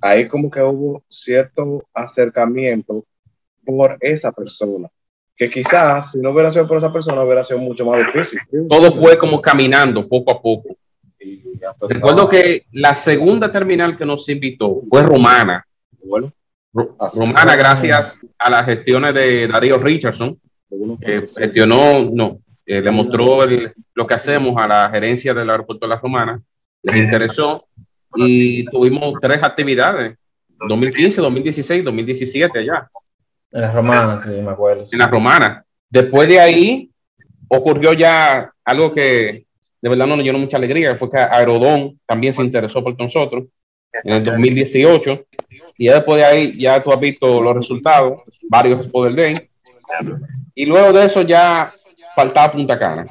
Ahí 0.00 0.26
como 0.26 0.50
que 0.50 0.62
hubo 0.62 1.02
cierto 1.08 1.84
acercamiento 1.92 3.04
por 3.62 3.98
esa 4.00 4.32
persona, 4.32 4.88
que 5.36 5.50
quizás 5.50 6.12
si 6.12 6.18
no 6.18 6.30
hubiera 6.30 6.50
sido 6.50 6.66
por 6.66 6.78
esa 6.78 6.90
persona 6.90 7.22
hubiera 7.22 7.44
sido 7.44 7.60
mucho 7.60 7.84
más 7.84 8.06
difícil. 8.06 8.40
Todo 8.70 8.90
fue 8.90 9.18
como 9.18 9.42
caminando 9.42 10.08
poco 10.08 10.30
a 10.32 10.40
poco. 10.40 10.76
Recuerdo 11.90 12.26
que 12.26 12.64
la 12.72 12.94
segunda 12.94 13.52
terminal 13.52 13.98
que 13.98 14.06
nos 14.06 14.26
invitó 14.30 14.80
fue 14.88 15.02
Romana. 15.02 15.62
bueno, 16.02 16.32
Romana, 16.72 17.54
gracias 17.56 18.18
a 18.38 18.48
las 18.50 18.64
gestiones 18.64 19.12
de 19.12 19.46
Darío 19.46 19.76
Richardson, 19.76 20.40
que 20.98 21.28
sí. 21.28 21.34
gestionó, 21.42 22.08
no, 22.10 22.38
eh, 22.70 22.80
le 22.80 22.90
mostró 22.92 23.42
el- 23.42 23.72
lo 23.94 24.06
que 24.06 24.14
hacemos 24.14 24.54
a 24.56 24.68
la 24.68 24.90
gerencia 24.90 25.34
del 25.34 25.50
aeropuerto 25.50 25.86
de 25.86 25.90
la 25.94 26.00
Romana, 26.00 26.40
les 26.82 26.96
interesó 26.96 27.66
y 28.14 28.64
tuvimos 28.66 29.14
tres 29.20 29.42
actividades, 29.42 30.16
2015, 30.68 31.20
2016, 31.20 31.84
2017 31.84 32.58
allá. 32.60 32.88
En 33.50 33.60
las 33.62 33.74
romanas, 33.74 34.22
sí, 34.22 34.28
me 34.28 34.50
acuerdo. 34.52 34.84
En 34.92 34.98
las 34.98 35.10
romanas. 35.10 35.64
Después 35.88 36.28
de 36.28 36.38
ahí 36.38 36.90
ocurrió 37.48 37.92
ya 37.92 38.52
algo 38.64 38.92
que 38.92 39.46
de 39.82 39.88
verdad 39.88 40.06
no 40.06 40.14
nos 40.14 40.24
llenó 40.24 40.38
mucha 40.38 40.56
alegría, 40.58 40.94
fue 40.96 41.10
que 41.10 41.18
Aerodón 41.18 41.98
también 42.06 42.32
se 42.32 42.42
interesó 42.42 42.84
por 42.84 42.96
nosotros 42.96 43.44
en 44.04 44.12
el 44.14 44.22
2018. 44.22 45.24
Y 45.76 45.86
ya 45.86 45.94
después 45.94 46.20
de 46.20 46.26
ahí, 46.26 46.52
ya 46.56 46.80
tú 46.80 46.92
has 46.92 47.00
visto 47.00 47.42
los 47.42 47.54
resultados, 47.54 48.20
varios 48.48 48.80
Expo 48.82 49.10
Day. 49.10 49.34
Y 50.54 50.66
luego 50.66 50.92
de 50.92 51.06
eso 51.06 51.22
ya 51.22 51.72
faltaba 52.20 52.52
Punta 52.52 52.78
Cana. 52.78 53.06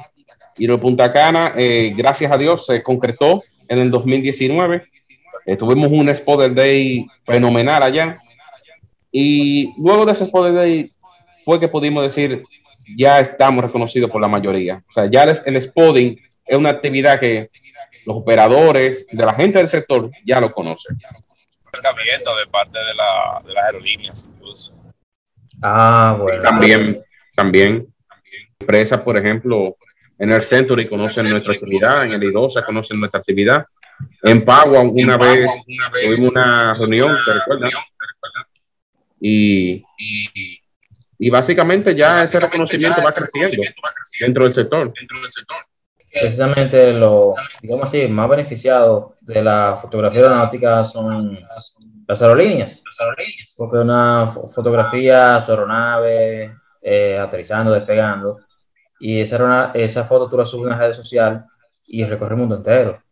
Y 0.56 0.66
lo 0.66 0.76
de 0.76 0.82
Punta 0.82 1.12
Cana, 1.12 1.54
eh, 1.56 1.92
gracias 1.96 2.30
a 2.30 2.38
Dios, 2.38 2.66
se 2.66 2.82
concretó 2.82 3.42
en 3.68 3.78
el 3.78 3.90
2019. 3.90 4.84
Eh, 5.46 5.56
tuvimos 5.56 5.90
un 5.90 6.08
Expo 6.08 6.36
Day 6.36 7.06
fenomenal 7.24 7.82
allá. 7.82 8.20
Y 9.10 9.72
luego 9.78 10.06
de 10.06 10.12
ese 10.12 10.24
Expo 10.24 10.48
Day 10.50 10.92
fue 11.44 11.58
que 11.58 11.68
pudimos 11.68 12.02
decir, 12.02 12.44
ya 12.96 13.20
estamos 13.20 13.64
reconocidos 13.64 14.10
por 14.10 14.20
la 14.20 14.28
mayoría. 14.28 14.82
O 14.88 14.92
sea, 14.92 15.10
ya 15.10 15.24
el, 15.24 15.36
el 15.46 15.62
spotting 15.62 16.20
es 16.46 16.56
una 16.56 16.70
actividad 16.70 17.18
que 17.18 17.50
los 18.06 18.16
operadores, 18.16 19.06
de 19.10 19.24
la 19.24 19.34
gente 19.34 19.58
del 19.58 19.68
sector, 19.68 20.10
ya 20.24 20.40
lo 20.40 20.52
conocen. 20.52 20.96
Acercamiento 21.66 22.36
de 22.36 22.46
parte 22.46 22.78
de, 22.78 22.94
la, 22.94 23.42
de 23.44 23.52
las 23.52 23.64
aerolíneas, 23.64 24.30
incluso. 24.32 24.74
Ah, 25.62 26.16
bueno. 26.18 26.42
También, 26.42 27.00
también, 27.36 27.89
empresas, 28.60 29.00
por 29.00 29.16
ejemplo, 29.16 29.76
en 30.18 30.30
el 30.30 30.42
Century 30.42 30.86
conocen 30.88 31.30
nuestra 31.30 31.54
actividad, 31.54 32.04
en 32.04 32.12
el 32.12 32.22
IDOSA 32.22 32.64
conocen 32.64 33.00
nuestra 33.00 33.20
actividad. 33.20 33.64
En 34.22 34.44
Pagua 34.44 34.80
una 34.80 35.16
vez 35.16 35.50
tuvimos 36.04 36.30
una 36.30 36.74
reunión, 36.74 37.16
¿te 37.24 37.32
recuerdas? 37.32 37.74
Y, 39.20 39.82
y, 39.98 40.58
y 41.18 41.30
básicamente 41.30 41.94
ya 41.94 42.22
ese 42.22 42.40
reconocimiento 42.40 43.02
va 43.02 43.12
creciendo 43.12 43.62
dentro 44.18 44.44
del 44.44 44.54
sector. 44.54 44.92
Precisamente 46.12 46.92
lo, 46.92 47.34
digamos 47.62 47.88
así, 47.88 48.08
más 48.08 48.28
beneficiado 48.28 49.16
de 49.20 49.42
la 49.42 49.76
fotografía 49.80 50.22
aeronáutica 50.22 50.82
son 50.82 51.38
las 52.06 52.22
aerolíneas. 52.22 52.82
Porque 53.56 53.78
una 53.78 54.26
fotografía, 54.26 55.40
su 55.40 55.50
aeronave, 55.52 56.56
eh, 56.82 57.18
aterrizando, 57.18 57.72
despegando, 57.72 58.40
y 59.00 59.18
esa, 59.20 59.72
esa 59.74 60.04
foto 60.04 60.28
tú 60.28 60.36
la 60.36 60.44
subes 60.44 60.66
en 60.66 60.76
una 60.76 60.86
red 60.86 60.92
social 60.92 61.46
y 61.88 62.04
recorre 62.04 62.34
el 62.34 62.40
mundo 62.40 62.56
entero. 62.56 63.02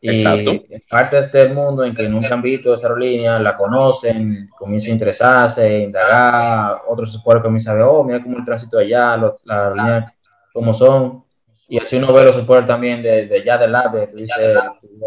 Y 0.00 0.24
en 0.24 0.82
partes 0.88 1.30
del 1.32 1.54
mundo 1.54 1.84
en 1.84 1.94
que 1.94 2.08
nunca 2.08 2.34
han 2.34 2.42
visto 2.42 2.74
esa 2.74 2.86
aerolínea, 2.86 3.38
la 3.38 3.54
conocen, 3.54 4.48
comienzan 4.56 4.90
a 4.90 4.92
interesarse, 4.92 5.78
indagar, 5.80 6.82
otros 6.86 7.12
se 7.12 7.18
comienzan 7.22 7.72
a 7.72 7.76
ver, 7.78 7.86
oh, 7.88 8.04
mira 8.04 8.22
cómo 8.22 8.38
el 8.38 8.44
tránsito 8.44 8.78
allá, 8.78 9.16
las 9.16 9.32
la 9.44 9.64
aerolíneas 9.64 10.12
como 10.52 10.74
son. 10.74 11.24
Y 11.68 11.78
así 11.78 11.96
uno 11.96 12.12
ve 12.12 12.24
los 12.24 12.36
supports 12.36 12.66
también 12.66 13.02
de, 13.02 13.26
de 13.26 13.36
allá 13.36 13.58
del 13.58 13.74
AVE, 13.74 14.06
tú 14.06 14.16
dices, 14.16 14.38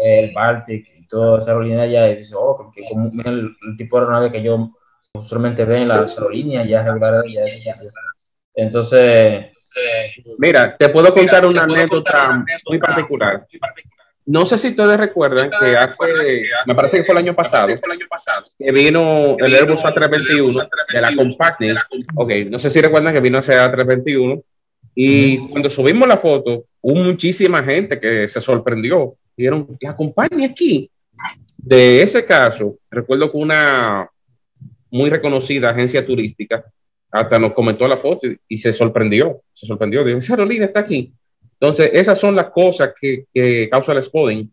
el 0.02 0.32
Baltic 0.32 0.86
y 0.98 1.06
toda 1.06 1.38
esa 1.38 1.50
aerolínea 1.50 1.82
allá, 1.82 2.08
y 2.10 2.16
dices, 2.16 2.36
oh, 2.38 2.70
que, 2.74 2.84
como, 2.88 3.10
mira 3.10 3.30
el, 3.30 3.50
tipo 3.76 3.96
de 3.96 4.02
aeronave 4.02 4.30
que 4.30 4.42
yo 4.42 4.70
usualmente 5.14 5.64
veo 5.64 5.78
en 5.78 5.88
la 5.88 6.00
aerolínea, 6.00 6.64
ya 6.64 6.84
Mira, 10.38 10.76
te 10.76 10.88
puedo 10.88 11.12
contar 11.14 11.46
una 11.46 11.64
anécdota 11.64 12.44
muy 12.68 12.78
particular. 12.78 13.46
No 14.24 14.46
sé 14.46 14.56
si 14.56 14.68
ustedes 14.68 14.98
recuerdan 14.98 15.50
que 15.50 15.76
hace, 15.76 16.44
me 16.66 16.74
parece 16.74 16.98
que 16.98 17.04
fue 17.04 17.12
el 17.14 17.18
año 17.18 17.34
pasado, 17.34 17.66
que 18.56 18.72
vino 18.72 19.36
el 19.38 19.54
Airbus 19.54 19.82
A321 19.82 20.68
de 20.92 21.00
la 21.00 21.14
Compactness. 21.14 21.80
Ok, 22.14 22.32
no 22.48 22.58
sé 22.58 22.70
si 22.70 22.80
recuerdan 22.80 23.12
que 23.12 23.20
vino 23.20 23.40
ese 23.40 23.54
A321 23.54 24.42
y 24.94 25.38
cuando 25.48 25.68
subimos 25.70 26.06
la 26.06 26.16
foto, 26.16 26.64
hubo 26.80 26.94
muchísima 27.02 27.64
gente 27.64 27.98
que 27.98 28.28
se 28.28 28.40
sorprendió. 28.40 29.16
Vieron, 29.36 29.76
la 29.80 29.96
compañía 29.96 30.46
aquí. 30.46 30.88
De 31.56 32.02
ese 32.02 32.24
caso, 32.24 32.78
recuerdo 32.90 33.30
que 33.30 33.38
una 33.38 34.08
muy 34.90 35.10
reconocida 35.10 35.70
agencia 35.70 36.04
turística 36.04 36.64
hasta 37.12 37.38
nos 37.38 37.52
comentó 37.52 37.86
la 37.86 37.98
foto 37.98 38.26
y, 38.48 38.58
se 38.58 38.72
sorprendió. 38.72 39.42
Se 39.52 39.66
sorprendió. 39.66 40.02
Dijo, 40.02 40.18
esa 40.18 40.32
aerolínea 40.32 40.66
está 40.66 40.80
aquí. 40.80 41.12
Entonces, 41.60 41.90
esas 41.92 42.18
son 42.18 42.34
las 42.34 42.50
cosas 42.50 42.92
que, 42.98 43.26
que 43.32 43.68
causa 43.68 43.92
el 43.92 44.02
spotting. 44.02 44.50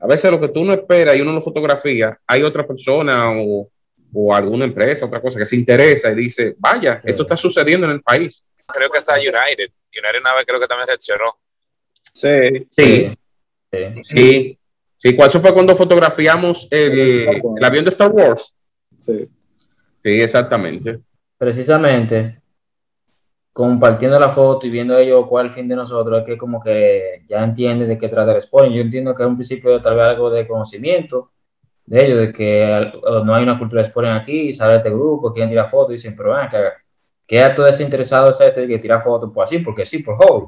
A 0.00 0.06
veces 0.06 0.30
lo 0.30 0.40
que 0.40 0.48
tú 0.48 0.64
no 0.64 0.72
esperas 0.72 1.16
y 1.16 1.20
uno 1.20 1.32
lo 1.32 1.40
fotografía, 1.40 2.18
hay 2.26 2.42
otra 2.42 2.66
persona 2.66 3.30
o, 3.30 3.70
o 4.12 4.34
alguna 4.34 4.64
empresa, 4.64 5.06
otra 5.06 5.20
cosa 5.20 5.38
que 5.38 5.46
se 5.46 5.56
interesa 5.56 6.10
y 6.10 6.16
dice, 6.16 6.56
vaya, 6.58 7.00
esto 7.04 7.22
está 7.22 7.36
sucediendo 7.36 7.86
en 7.86 7.92
el 7.92 8.02
país. 8.02 8.44
Creo 8.66 8.90
que 8.90 8.98
está 8.98 9.14
United. 9.14 9.70
United 9.92 10.20
una 10.20 10.34
vez 10.34 10.44
creo 10.46 10.58
que 10.58 10.66
también 10.66 10.88
reaccionó. 10.88 11.38
Sí. 12.12 12.66
Sí. 12.70 13.12
Sí. 13.72 13.78
Sí. 14.02 14.58
sí. 14.96 15.16
¿Cuál 15.16 15.30
fue 15.30 15.54
cuando 15.54 15.76
fotografiamos 15.76 16.66
el, 16.70 17.28
el 17.56 17.64
avión 17.64 17.84
de 17.84 17.90
Star 17.90 18.10
Wars? 18.10 18.52
Sí. 18.98 19.28
Sí, 20.02 20.20
exactamente. 20.20 20.98
Precisamente, 21.40 22.42
compartiendo 23.50 24.20
la 24.20 24.28
foto 24.28 24.66
y 24.66 24.70
viendo 24.70 24.98
ellos 24.98 25.24
cuál 25.26 25.46
es 25.46 25.52
el 25.52 25.56
fin 25.56 25.68
de 25.68 25.74
nosotros, 25.74 26.18
es 26.18 26.24
que 26.26 26.36
como 26.36 26.60
que 26.60 27.24
ya 27.26 27.42
entiende 27.42 27.86
de 27.86 27.96
qué 27.96 28.10
trata 28.10 28.32
el 28.34 28.42
spoiler. 28.42 28.72
Yo 28.72 28.82
entiendo 28.82 29.14
que 29.14 29.22
es 29.22 29.28
un 29.28 29.36
principio 29.36 29.80
tal 29.80 29.96
vez 29.96 30.04
algo 30.04 30.28
de 30.30 30.46
conocimiento 30.46 31.30
de 31.86 32.04
ellos, 32.04 32.18
de 32.18 32.32
que 32.34 32.92
no 33.24 33.34
hay 33.34 33.42
una 33.44 33.58
cultura 33.58 33.82
de 33.82 33.88
spoiler 33.88 34.12
aquí, 34.12 34.52
sale 34.52 34.76
este 34.76 34.90
grupo, 34.90 35.32
quieren 35.32 35.48
tirar 35.48 35.70
fotos 35.70 35.92
y 35.92 35.94
dicen, 35.94 36.14
pero 36.14 36.34
ven, 36.34 36.46
que 36.50 36.58
queda 37.26 37.54
todo 37.54 37.64
desinteresado 37.64 38.30
ese 38.30 38.48
este 38.48 38.68
que 38.68 38.78
tira 38.78 39.00
fotos, 39.00 39.30
pues 39.32 39.46
así, 39.48 39.60
porque 39.60 39.86
sí, 39.86 40.00
por 40.00 40.16
hobby. 40.16 40.46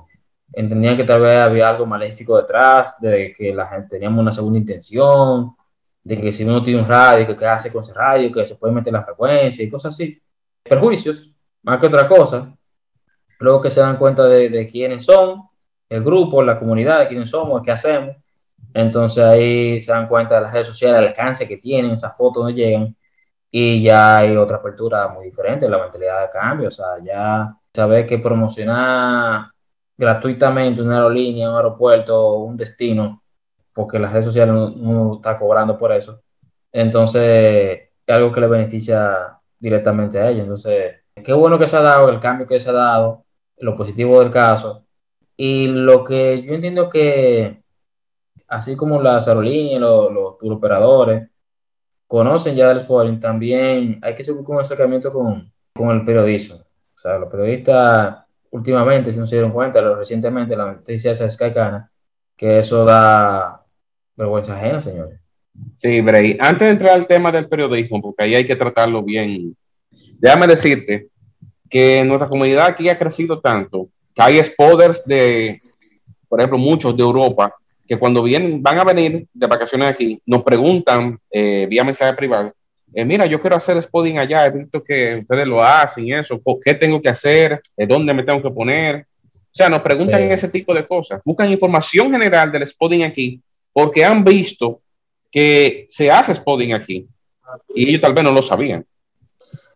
Entendían 0.52 0.98
que 0.98 1.04
tal 1.04 1.22
vez 1.22 1.38
había 1.38 1.70
algo 1.70 1.86
maléfico 1.86 2.36
detrás, 2.36 3.00
de 3.00 3.32
que 3.34 3.54
la 3.54 3.66
gente 3.66 3.88
teníamos 3.88 4.20
una 4.20 4.32
segunda 4.32 4.58
intención, 4.58 5.56
de 6.04 6.20
que 6.20 6.32
si 6.32 6.44
uno 6.44 6.62
tiene 6.62 6.80
un 6.80 6.86
radio, 6.86 7.26
que 7.26 7.36
qué 7.36 7.46
hace 7.46 7.72
con 7.72 7.80
ese 7.80 7.94
radio, 7.94 8.30
que 8.30 8.46
se 8.46 8.56
puede 8.56 8.74
meter 8.74 8.92
la 8.92 9.02
frecuencia 9.02 9.64
y 9.64 9.70
cosas 9.70 9.94
así. 9.94 10.20
Perjuicios, 10.62 11.34
más 11.62 11.78
que 11.78 11.86
otra 11.86 12.06
cosa. 12.08 12.56
Luego 13.38 13.60
que 13.60 13.70
se 13.70 13.80
dan 13.80 13.96
cuenta 13.96 14.26
de, 14.26 14.48
de 14.48 14.68
quiénes 14.68 15.04
son, 15.04 15.42
el 15.88 16.02
grupo, 16.02 16.42
la 16.42 16.58
comunidad, 16.58 17.00
de 17.00 17.08
quiénes 17.08 17.30
somos, 17.30 17.62
qué 17.62 17.72
hacemos. 17.72 18.16
Entonces 18.74 19.22
ahí 19.24 19.80
se 19.80 19.92
dan 19.92 20.08
cuenta 20.08 20.36
de 20.36 20.42
las 20.42 20.52
redes 20.52 20.68
sociales, 20.68 21.00
el 21.00 21.08
alcance 21.08 21.46
que 21.46 21.58
tienen, 21.58 21.92
esas 21.92 22.16
fotos 22.16 22.44
no 22.44 22.50
llegan 22.50 22.96
y 23.54 23.82
ya 23.82 24.18
hay 24.18 24.36
otra 24.36 24.56
apertura 24.56 25.08
muy 25.08 25.26
diferente, 25.26 25.68
la 25.68 25.78
mentalidad 25.78 26.22
de 26.22 26.30
cambio, 26.30 26.68
o 26.68 26.70
sea, 26.70 26.86
ya 27.04 27.54
saber 27.72 28.06
que 28.06 28.18
promocionar 28.18 29.50
gratuitamente 29.96 30.80
una 30.80 30.96
aerolínea, 30.96 31.50
un 31.50 31.56
aeropuerto, 31.56 32.38
un 32.38 32.56
destino, 32.56 33.22
porque 33.74 33.98
las 33.98 34.12
redes 34.12 34.24
sociales 34.26 34.54
no, 34.54 35.16
está 35.16 35.36
cobrando 35.36 35.76
por 35.76 35.92
eso, 35.92 36.22
entonces 36.72 37.90
es 38.06 38.14
algo 38.14 38.32
que 38.32 38.40
le 38.40 38.46
beneficia 38.48 39.38
directamente 39.62 40.18
a 40.18 40.28
ellos. 40.28 40.42
Entonces, 40.42 40.96
qué 41.24 41.32
bueno 41.32 41.58
que 41.58 41.66
se 41.66 41.76
ha 41.76 41.82
dado, 41.82 42.10
el 42.10 42.20
cambio 42.20 42.46
que 42.46 42.60
se 42.60 42.68
ha 42.70 42.72
dado, 42.72 43.24
lo 43.58 43.76
positivo 43.76 44.20
del 44.20 44.30
caso, 44.30 44.84
y 45.36 45.68
lo 45.68 46.04
que 46.04 46.42
yo 46.42 46.54
entiendo 46.54 46.90
que, 46.90 47.62
así 48.48 48.76
como 48.76 49.00
las 49.00 49.28
aerolíneas, 49.28 49.80
los, 49.80 50.12
los 50.12 50.56
operadores, 50.56 51.30
conocen 52.06 52.56
ya 52.56 52.68
del 52.68 52.78
sporting, 52.78 53.20
también 53.20 54.00
hay 54.02 54.14
que 54.14 54.24
seguir 54.24 54.44
con 54.44 54.56
el 54.56 54.62
acercamiento 54.62 55.12
con, 55.12 55.42
con 55.74 55.90
el 55.90 56.04
periodismo. 56.04 56.56
O 56.56 56.98
sea, 56.98 57.18
los 57.18 57.30
periodistas 57.30 58.24
últimamente, 58.50 59.12
si 59.12 59.18
no 59.18 59.26
se 59.26 59.36
dieron 59.36 59.52
cuenta, 59.52 59.80
lo, 59.80 59.96
recientemente 59.96 60.56
la 60.56 60.72
noticia 60.74 61.14
de 61.14 61.30
Skycana, 61.30 61.90
que 62.36 62.58
eso 62.58 62.84
da 62.84 63.64
vergüenza 64.16 64.54
ajena, 64.56 64.80
señores. 64.80 65.20
Sí, 65.74 66.00
Bray. 66.00 66.36
Antes 66.40 66.66
de 66.66 66.72
entrar 66.72 66.94
al 66.94 67.06
tema 67.06 67.30
del 67.30 67.48
periodismo, 67.48 68.00
porque 68.00 68.24
ahí 68.24 68.34
hay 68.34 68.46
que 68.46 68.56
tratarlo 68.56 69.02
bien, 69.02 69.56
déjame 70.18 70.46
decirte 70.46 71.08
que 71.68 72.04
nuestra 72.04 72.28
comunidad 72.28 72.66
aquí 72.66 72.88
ha 72.88 72.98
crecido 72.98 73.40
tanto 73.40 73.88
que 74.14 74.22
hay 74.22 74.44
spotters 74.44 75.04
de, 75.06 75.60
por 76.28 76.40
ejemplo, 76.40 76.58
muchos 76.58 76.96
de 76.96 77.02
Europa 77.02 77.54
que 77.86 77.98
cuando 77.98 78.22
vienen, 78.22 78.62
van 78.62 78.78
a 78.78 78.84
venir 78.84 79.26
de 79.32 79.46
vacaciones 79.46 79.88
aquí, 79.88 80.20
nos 80.24 80.42
preguntan 80.42 81.18
eh, 81.30 81.66
vía 81.68 81.84
mensaje 81.84 82.14
privado, 82.14 82.52
eh, 82.94 83.04
mira, 83.04 83.26
yo 83.26 83.40
quiero 83.40 83.56
hacer 83.56 83.82
spotting 83.82 84.18
allá, 84.18 84.46
he 84.46 84.50
visto 84.50 84.82
que 84.82 85.16
ustedes 85.16 85.46
lo 85.46 85.62
hacen 85.62 86.06
y 86.06 86.12
eso, 86.12 86.40
¿qué 86.62 86.74
tengo 86.74 87.00
que 87.00 87.08
hacer? 87.08 87.60
¿De 87.76 87.86
dónde 87.86 88.12
me 88.12 88.22
tengo 88.22 88.42
que 88.42 88.50
poner? 88.50 89.06
O 89.24 89.54
sea, 89.54 89.68
nos 89.68 89.80
preguntan 89.80 90.22
ese 90.22 90.48
tipo 90.48 90.74
de 90.74 90.86
cosas. 90.86 91.20
Buscan 91.24 91.50
información 91.50 92.10
general 92.10 92.52
del 92.52 92.66
spotting 92.66 93.02
aquí 93.04 93.40
porque 93.72 94.04
han 94.04 94.22
visto 94.24 94.80
que 95.32 95.86
se 95.88 96.10
hace 96.10 96.34
spotting 96.34 96.74
aquí 96.74 97.08
y 97.74 97.88
ellos 97.88 98.00
tal 98.00 98.12
vez 98.12 98.22
no 98.22 98.32
lo 98.32 98.42
sabían. 98.42 98.86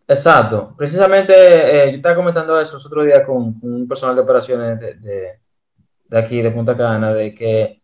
Exacto. 0.06 0.74
Precisamente 0.76 1.32
eh, 1.34 1.90
yo 1.90 1.96
estaba 1.96 2.14
comentando 2.14 2.60
eso 2.60 2.76
otro 2.76 3.02
día 3.02 3.24
con, 3.24 3.58
un 3.62 3.88
personal 3.88 4.14
de 4.14 4.22
operaciones 4.22 4.78
de, 4.78 4.94
de, 4.94 5.28
de, 6.04 6.18
aquí, 6.18 6.42
de 6.42 6.50
Punta 6.50 6.76
Cana, 6.76 7.12
de 7.12 7.34
que 7.34 7.82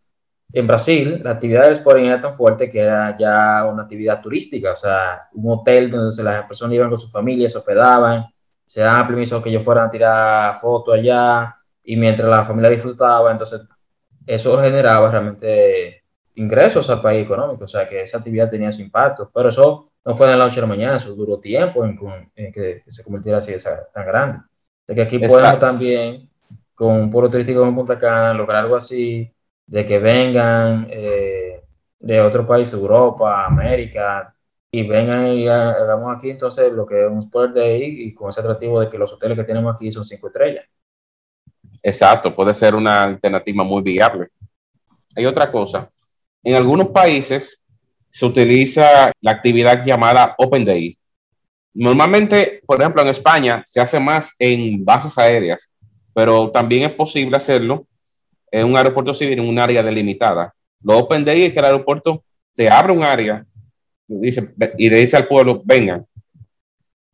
en 0.52 0.66
Brasil, 0.66 1.20
la 1.24 1.30
actividad 1.30 1.64
del 1.64 1.72
sporting 1.72 2.04
era 2.04 2.20
tan 2.20 2.34
fuerte 2.34 2.70
que 2.70 2.80
era 2.80 3.16
ya 3.16 3.66
una 3.66 3.84
actividad 3.84 4.20
turística, 4.20 4.72
o 4.72 4.76
sea, 4.76 5.28
un 5.32 5.50
hotel 5.50 5.90
donde 5.90 6.22
las 6.22 6.42
personas 6.42 6.74
iban 6.76 6.90
con 6.90 6.98
sus 6.98 7.10
familias, 7.10 7.52
se 7.52 7.58
hospedaban, 7.58 8.26
se 8.66 8.82
daban 8.82 9.06
permiso 9.06 9.42
que 9.42 9.48
ellos 9.48 9.64
fueran 9.64 9.86
a 9.86 9.90
tirar 9.90 10.56
fotos 10.58 10.94
allá 10.94 11.56
y 11.82 11.96
mientras 11.96 12.28
la 12.28 12.44
familia 12.44 12.70
disfrutaba, 12.70 13.32
entonces 13.32 13.62
eso 14.26 14.58
generaba 14.58 15.10
realmente 15.10 16.01
ingresos 16.34 16.88
al 16.90 17.00
país 17.00 17.22
económico, 17.24 17.64
o 17.64 17.68
sea 17.68 17.86
que 17.86 18.02
esa 18.02 18.18
actividad 18.18 18.50
tenía 18.50 18.72
su 18.72 18.80
impacto, 18.80 19.30
pero 19.32 19.48
eso 19.48 19.90
no 20.04 20.14
fue 20.14 20.28
de 20.28 20.36
la 20.36 20.44
noche 20.44 20.58
a 20.58 20.62
la 20.62 20.68
mañana, 20.68 20.96
eso 20.96 21.14
duró 21.14 21.38
tiempo 21.38 21.84
en, 21.84 21.96
que, 22.52 22.82
se 22.86 23.04
convirtiera 23.04 23.38
así 23.38 23.52
tan 23.92 24.06
grande. 24.06 24.38
De 24.86 24.94
que 24.94 25.02
aquí 25.02 25.18
podemos 25.18 25.58
también, 25.58 26.28
con 26.74 26.94
un 26.94 27.10
pueblo 27.10 27.30
turístico 27.30 27.60
como 27.60 27.74
Punta 27.74 27.98
Cana, 27.98 28.34
lograr 28.34 28.64
algo 28.64 28.76
así, 28.76 29.32
de 29.66 29.86
que 29.86 29.98
vengan 29.98 30.88
eh, 30.90 31.62
de 32.00 32.20
otro 32.20 32.46
país, 32.46 32.72
Europa, 32.72 33.46
América, 33.46 34.34
y 34.74 34.82
vengan 34.88 35.28
y 35.28 35.46
hagamos 35.48 36.16
aquí 36.16 36.30
entonces 36.30 36.72
lo 36.72 36.86
que 36.86 37.04
es 37.04 37.10
un 37.10 37.18
Sport 37.18 37.54
Day 37.54 37.82
y 37.84 38.14
con 38.14 38.30
ese 38.30 38.40
atractivo 38.40 38.80
de 38.80 38.88
que 38.88 38.96
los 38.96 39.12
hoteles 39.12 39.36
que 39.36 39.44
tenemos 39.44 39.74
aquí 39.74 39.92
son 39.92 40.04
cinco 40.04 40.28
estrellas. 40.28 40.64
Exacto, 41.82 42.34
puede 42.34 42.54
ser 42.54 42.74
una 42.74 43.02
alternativa 43.02 43.62
muy 43.64 43.82
viable. 43.82 44.28
Hay 45.14 45.26
otra 45.26 45.52
cosa. 45.52 45.90
En 46.42 46.54
algunos 46.54 46.88
países 46.88 47.61
se 48.08 48.26
utiliza 48.26 49.12
la 49.20 49.30
actividad 49.30 49.84
llamada 49.84 50.34
Open 50.38 50.64
Day. 50.64 50.99
Normalmente, 51.75 52.61
por 52.66 52.80
ejemplo, 52.80 53.00
en 53.02 53.08
España 53.08 53.62
se 53.64 53.80
hace 53.80 53.99
más 53.99 54.34
en 54.38 54.84
bases 54.84 55.16
aéreas, 55.16 55.70
pero 56.12 56.50
también 56.50 56.82
es 56.82 56.94
posible 56.94 57.37
hacerlo 57.37 57.87
en 58.50 58.66
un 58.66 58.76
aeropuerto 58.76 59.14
civil 59.14 59.38
en 59.38 59.49
un 59.49 59.58
área 59.58 59.82
delimitada. 59.82 60.52
Lo 60.82 60.99
Open 60.99 61.25
Day 61.25 61.44
es 61.44 61.52
que 61.52 61.58
el 61.58 61.64
aeropuerto 61.64 62.22
te 62.54 62.68
abre 62.68 62.92
un 62.92 63.02
área 63.02 63.46
y 64.08 64.90
le 64.90 64.96
dice 64.96 65.16
al 65.16 65.26
pueblo, 65.26 65.62
vengan. 65.64 66.04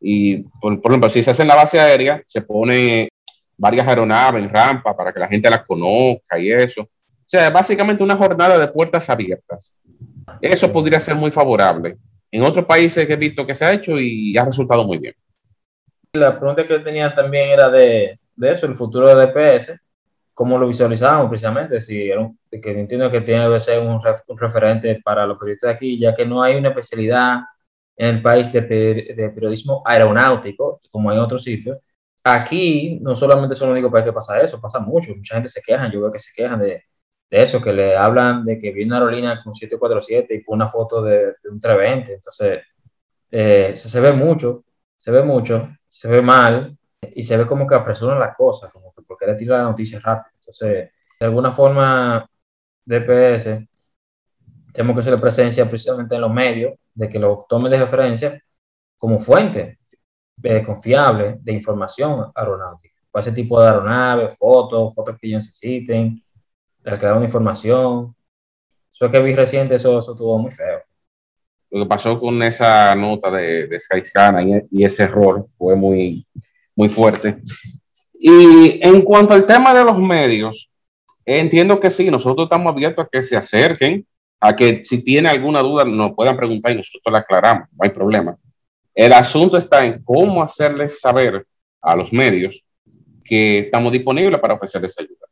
Y, 0.00 0.38
por, 0.60 0.80
ejemplo, 0.84 1.08
si 1.08 1.22
se 1.22 1.30
hace 1.30 1.42
en 1.42 1.48
la 1.48 1.56
base 1.56 1.78
aérea, 1.78 2.22
se 2.26 2.42
pone 2.42 3.08
varias 3.56 3.86
aeronaves 3.86 4.42
en 4.42 4.48
rampa 4.48 4.96
para 4.96 5.12
que 5.12 5.20
la 5.20 5.28
gente 5.28 5.50
las 5.50 5.64
conozca 5.64 6.38
y 6.38 6.50
eso. 6.50 6.88
O 7.28 7.30
sea, 7.30 7.50
básicamente 7.50 8.02
una 8.02 8.16
jornada 8.16 8.58
de 8.58 8.68
puertas 8.68 9.08
abiertas. 9.10 9.74
Eso 10.40 10.72
podría 10.72 10.98
ser 10.98 11.14
muy 11.14 11.30
favorable. 11.30 11.96
En 12.30 12.42
otros 12.42 12.64
países 12.64 13.08
he 13.08 13.16
visto 13.16 13.46
que 13.46 13.54
se 13.54 13.64
ha 13.64 13.72
hecho 13.72 14.00
y 14.00 14.36
ha 14.36 14.44
resultado 14.44 14.84
muy 14.84 14.98
bien. 14.98 15.14
La 16.12 16.38
pregunta 16.38 16.66
que 16.66 16.78
tenía 16.78 17.14
también 17.14 17.50
era 17.50 17.68
de, 17.68 18.18
de 18.34 18.50
eso, 18.50 18.66
el 18.66 18.74
futuro 18.74 19.14
de 19.14 19.26
DPS 19.26 19.78
cómo 20.38 20.56
lo 20.56 20.68
visualizamos 20.68 21.28
precisamente, 21.28 21.80
si 21.80 22.12
que 22.62 22.70
entiendo 22.70 23.10
que 23.10 23.22
tiene 23.22 23.52
que 23.52 23.58
ser 23.58 23.80
un, 23.80 24.00
referente 24.36 25.00
para 25.02 25.26
los 25.26 25.36
periodistas 25.36 25.70
de 25.70 25.74
aquí, 25.74 25.98
ya 25.98 26.14
que 26.14 26.24
no 26.24 26.40
hay 26.40 26.54
una 26.54 26.68
especialidad 26.68 27.40
en 27.96 28.14
el 28.14 28.22
país 28.22 28.52
de, 28.52 28.62
periodismo 29.34 29.82
aeronáutico, 29.84 30.80
como 30.92 31.10
hay 31.10 31.16
en 31.16 31.24
otros 31.24 31.42
sitios. 31.42 31.78
Aquí 32.22 33.00
no 33.02 33.16
solamente 33.16 33.56
son 33.56 33.70
el 33.70 33.72
único 33.72 33.90
país 33.90 34.04
que 34.04 34.12
pasa 34.12 34.40
eso, 34.40 34.60
pasa 34.60 34.78
mucho, 34.78 35.12
mucha 35.16 35.34
gente 35.34 35.48
se 35.48 35.60
queja, 35.60 35.90
yo 35.90 36.02
veo 36.02 36.12
que 36.12 36.20
se 36.20 36.32
quejan 36.32 36.60
de, 36.60 36.84
de 37.30 37.42
eso, 37.42 37.60
que 37.60 37.72
le 37.72 37.96
hablan 37.96 38.44
de 38.44 38.58
que 38.58 38.72
vi 38.72 38.84
una 38.84 38.96
aerolínea 38.96 39.42
con 39.42 39.54
747 39.54 40.34
y 40.34 40.40
pone 40.42 40.62
una 40.62 40.68
foto 40.68 41.02
de, 41.02 41.34
un 41.50 41.60
320, 41.60 42.14
entonces 42.14 42.60
eh, 43.30 43.72
se 43.76 44.00
ve 44.00 44.12
mucho, 44.12 44.64
se 44.96 45.10
ve 45.10 45.22
mucho, 45.22 45.68
se 45.86 46.08
ve 46.08 46.22
mal, 46.22 46.78
y 47.14 47.22
se 47.22 47.36
ve 47.36 47.46
como 47.46 47.66
que 47.66 47.74
apresuran 47.74 48.18
las 48.18 48.36
cosas, 48.36 48.72
como 48.72 48.92
que 48.92 49.02
porque 49.02 49.26
le 49.26 49.34
tira 49.34 49.58
la 49.58 49.64
noticia 49.64 50.00
rápido. 50.00 50.32
Entonces, 50.40 50.90
de 51.20 51.26
alguna 51.26 51.52
forma, 51.52 52.28
DPS, 52.84 53.66
tenemos 54.72 54.94
que 54.94 55.00
hacer 55.00 55.20
presencia 55.20 55.68
precisamente 55.68 56.14
en 56.14 56.20
los 56.20 56.32
medios, 56.32 56.74
de 56.94 57.08
que 57.08 57.18
lo 57.18 57.46
tomen 57.48 57.70
de 57.70 57.78
referencia 57.78 58.42
como 58.96 59.20
fuente 59.20 59.78
eh, 60.42 60.62
confiable 60.62 61.38
de 61.40 61.52
información 61.52 62.30
aeronáutica. 62.34 62.94
Para 63.10 63.20
ese 63.22 63.32
tipo 63.32 63.60
de 63.60 63.68
aeronaves, 63.68 64.36
fotos, 64.36 64.94
fotos 64.94 65.16
que 65.18 65.28
ellos 65.28 65.44
necesiten, 65.44 66.22
el 66.84 66.98
crear 66.98 67.16
una 67.16 67.26
información. 67.26 68.14
Eso 68.90 69.10
que 69.10 69.20
vi 69.20 69.34
reciente, 69.34 69.76
eso, 69.76 69.98
eso 69.98 70.12
estuvo 70.12 70.38
muy 70.38 70.50
feo. 70.50 70.82
Lo 71.70 71.82
que 71.82 71.88
pasó 71.88 72.18
con 72.18 72.42
esa 72.42 72.94
nota 72.94 73.30
de, 73.30 73.66
de 73.66 73.80
Skyscanner 73.80 74.66
y, 74.70 74.80
y 74.80 74.84
ese 74.84 75.04
error 75.04 75.46
fue 75.56 75.76
muy, 75.76 76.26
muy 76.74 76.88
fuerte. 76.88 77.38
Y 78.18 78.80
en 78.82 79.02
cuanto 79.02 79.34
al 79.34 79.46
tema 79.46 79.72
de 79.72 79.84
los 79.84 79.98
medios, 79.98 80.70
entiendo 81.24 81.78
que 81.78 81.90
sí, 81.90 82.10
nosotros 82.10 82.46
estamos 82.46 82.72
abiertos 82.72 83.04
a 83.04 83.08
que 83.10 83.22
se 83.22 83.36
acerquen, 83.36 84.06
a 84.40 84.56
que 84.56 84.84
si 84.84 85.02
tiene 85.02 85.28
alguna 85.28 85.60
duda 85.60 85.84
nos 85.84 86.12
puedan 86.14 86.36
preguntar 86.36 86.72
y 86.72 86.76
nosotros 86.76 87.12
la 87.12 87.18
aclaramos, 87.18 87.68
no 87.72 87.78
hay 87.80 87.90
problema. 87.90 88.36
El 88.94 89.12
asunto 89.12 89.56
está 89.56 89.84
en 89.84 90.02
cómo 90.02 90.42
hacerles 90.42 91.00
saber 91.00 91.46
a 91.80 91.94
los 91.94 92.12
medios 92.12 92.60
que 93.24 93.60
estamos 93.60 93.92
disponibles 93.92 94.40
para 94.40 94.54
ofrecerles 94.54 94.98
ayuda. 94.98 95.27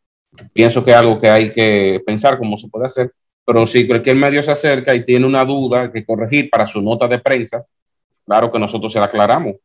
Pienso 0.52 0.84
que 0.84 0.90
es 0.90 0.96
algo 0.96 1.20
que 1.20 1.28
hay 1.28 1.50
que 1.50 2.02
pensar 2.04 2.38
cómo 2.38 2.58
se 2.58 2.68
puede 2.68 2.86
hacer, 2.86 3.12
pero 3.44 3.66
si 3.66 3.86
cualquier 3.86 4.16
medio 4.16 4.42
se 4.42 4.50
acerca 4.50 4.94
y 4.94 5.04
tiene 5.04 5.26
una 5.26 5.44
duda 5.44 5.92
que 5.92 6.04
corregir 6.04 6.50
para 6.50 6.66
su 6.66 6.82
nota 6.82 7.06
de 7.06 7.18
prensa, 7.18 7.64
claro 8.24 8.50
que 8.50 8.58
nosotros 8.58 8.92
se 8.92 8.98
la 8.98 9.06
aclaramos 9.06 9.56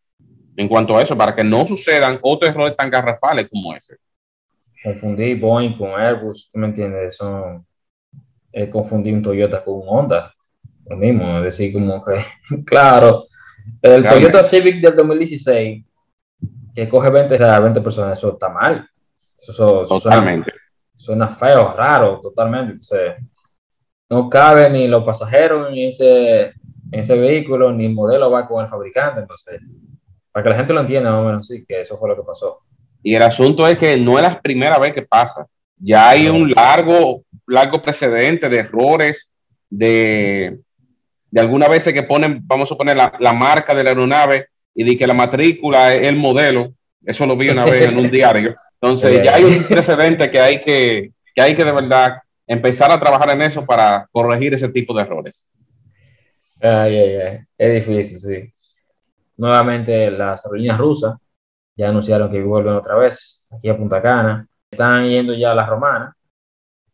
en 0.56 0.68
cuanto 0.68 0.98
a 0.98 1.02
eso, 1.02 1.18
para 1.18 1.36
que 1.36 1.44
no 1.44 1.66
sucedan 1.66 2.20
otros 2.22 2.52
errores 2.52 2.76
tan 2.76 2.90
garrafales 2.90 3.48
como 3.50 3.74
ese. 3.76 3.96
Confundir 4.84 5.40
Boeing 5.40 5.78
con 5.78 6.00
Airbus, 6.00 6.50
¿tú 6.52 6.60
me 6.60 6.68
entiendes? 6.68 7.16
Eso 7.16 7.66
es 8.52 8.70
confundir 8.70 9.14
un 9.14 9.22
Toyota 9.22 9.64
con 9.64 9.76
un 9.76 9.84
Honda. 9.88 10.34
Lo 10.88 10.98
mismo, 10.98 11.38
es 11.38 11.44
decir, 11.44 11.74
como 11.74 12.04
que, 12.04 12.14
claro, 12.66 13.26
el 13.82 14.06
Toyota 14.06 14.44
Civic 14.44 14.82
del 14.82 14.96
2016, 14.96 15.86
que 16.76 16.90
coge 16.90 17.10
20, 17.10 17.38
20 17.38 17.82
personas, 17.82 18.18
eso 18.18 18.34
está 18.34 18.50
mal. 18.50 18.88
Eso, 19.48 19.84
totalmente. 19.86 20.52
Suena, 20.96 21.28
feo, 21.28 21.74
raro, 21.74 22.20
totalmente. 22.22 22.74
Entonces, 22.74 23.16
no 24.10 24.30
cabe 24.30 24.70
ni 24.70 24.88
los 24.88 25.04
pasajeros 25.04 25.72
ni 25.72 25.86
ese, 25.86 26.54
ese 26.92 27.18
vehículo, 27.18 27.72
ni 27.72 27.86
el 27.86 27.94
modelo 27.94 28.30
va 28.30 28.48
con 28.48 28.62
el 28.62 28.68
fabricante. 28.68 29.22
Entonces, 29.22 29.60
para 30.32 30.44
que 30.44 30.50
la 30.50 30.56
gente 30.58 30.74
lo 30.74 30.82
entienda 30.82 31.12
más 31.12 31.22
o 31.22 31.26
menos, 31.26 31.48
sí, 31.48 31.66
que 31.68 31.82
eso 31.82 31.98
fue 31.98 32.10
lo 32.10 32.16
que 32.16 32.24
pasó. 32.24 32.60
Y 33.02 33.16
el 33.16 33.24
asunto 33.24 33.66
es 33.68 33.78
que 33.78 33.98
no 33.98 34.18
es 34.18 34.24
la 34.24 34.40
primera 34.40 34.78
vez 34.78 34.94
que 34.94 35.02
pasa. 35.02 35.48
Ya 35.78 36.10
hay 36.10 36.28
un 36.28 36.52
largo, 36.52 37.24
largo 37.48 37.82
precedente 37.82 38.48
de 38.48 38.60
errores, 38.60 39.28
de, 39.68 40.60
de 41.32 41.42
algunas 41.42 41.70
veces 41.70 41.94
que 41.94 42.04
ponen, 42.04 42.42
vamos 42.46 42.72
a 42.72 42.76
poner 42.76 42.96
la, 42.96 43.12
la 43.20 43.34
marca 43.34 43.74
de 43.74 43.84
la 43.84 43.90
aeronave 43.90 44.48
y 44.76 44.84
de 44.84 44.96
que 44.96 45.08
la 45.08 45.16
matrícula 45.16 45.96
es 45.96 46.04
el 46.04 46.16
modelo. 46.16 46.74
Eso 47.04 47.26
lo 47.26 47.36
vi 47.36 47.50
una 47.50 47.66
vez 47.66 47.90
en 47.90 47.98
un 47.98 48.12
diario. 48.12 48.56
Entonces 48.82 49.24
ya 49.24 49.36
hay 49.36 49.44
un 49.44 49.64
precedente 49.64 50.32
que 50.32 50.40
hay 50.40 50.60
que, 50.60 51.12
que 51.36 51.42
hay 51.42 51.56
que 51.56 51.64
de 51.64 51.72
verdad 51.72 52.18
empezar 52.48 52.92
a 52.92 53.00
trabajar 53.00 53.30
en 53.30 53.44
eso 53.44 53.66
para 53.66 54.08
corregir 54.12 54.54
ese 54.54 54.70
tipo 54.70 54.94
de 54.94 55.04
errores. 55.04 55.46
Ay, 56.60 56.98
ay, 56.98 57.16
ay. 57.16 57.40
Es 57.58 57.74
difícil, 57.86 58.18
sí. 58.18 58.54
Nuevamente 59.38 60.10
las 60.12 60.46
aerolíneas 60.46 60.78
rusas 60.78 61.16
ya 61.76 61.90
anunciaron 61.90 62.32
que 62.32 62.42
vuelven 62.42 62.74
otra 62.74 62.96
vez 62.96 63.48
aquí 63.52 63.70
a 63.70 63.78
Punta 63.78 64.02
Cana. 64.02 64.48
Están 64.70 65.08
yendo 65.08 65.34
ya 65.34 65.54
las 65.54 65.70
romanas. 65.70 66.14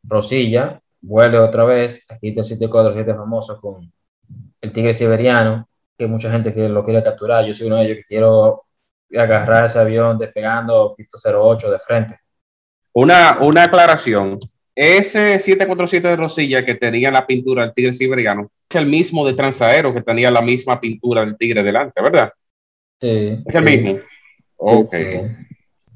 Rosilla 0.03 0.81
vuelve 1.01 1.39
otra 1.39 1.63
vez. 1.63 2.05
Aquí 2.09 2.29
está 2.29 2.41
el 2.41 2.45
747 2.45 3.17
famoso 3.17 3.59
con 3.59 3.91
el 4.61 4.71
tigre 4.71 4.93
siberiano, 4.93 5.67
que 5.97 6.07
mucha 6.07 6.31
gente 6.31 6.53
que 6.53 6.69
lo 6.69 6.83
quiere 6.83 7.03
capturar. 7.03 7.45
Yo 7.45 7.53
soy 7.53 7.67
uno 7.67 7.77
de 7.77 7.85
ellos 7.85 7.97
que 7.97 8.03
quiero 8.03 8.66
agarrar 9.15 9.65
ese 9.65 9.79
avión 9.79 10.17
despegando 10.17 10.93
pista 10.95 11.17
08 11.29 11.71
de 11.71 11.79
frente. 11.79 12.15
Una, 12.93 13.39
una 13.41 13.63
aclaración. 13.63 14.39
Ese 14.75 15.39
747 15.39 16.07
de 16.07 16.15
Rosilla 16.15 16.65
que 16.65 16.75
tenía 16.75 17.11
la 17.11 17.25
pintura 17.25 17.63
del 17.63 17.73
tigre 17.73 17.93
siberiano 17.93 18.51
es 18.69 18.75
el 18.75 18.85
mismo 18.85 19.25
de 19.25 19.33
Transaero 19.33 19.93
que 19.93 20.01
tenía 20.01 20.29
la 20.29 20.41
misma 20.41 20.79
pintura 20.79 21.21
del 21.21 21.37
tigre 21.37 21.63
delante, 21.63 22.01
¿verdad? 22.01 22.31
Sí. 22.99 23.43
Es 23.45 23.55
el 23.55 23.63
mismo. 23.63 23.99
Ok. 24.57 24.93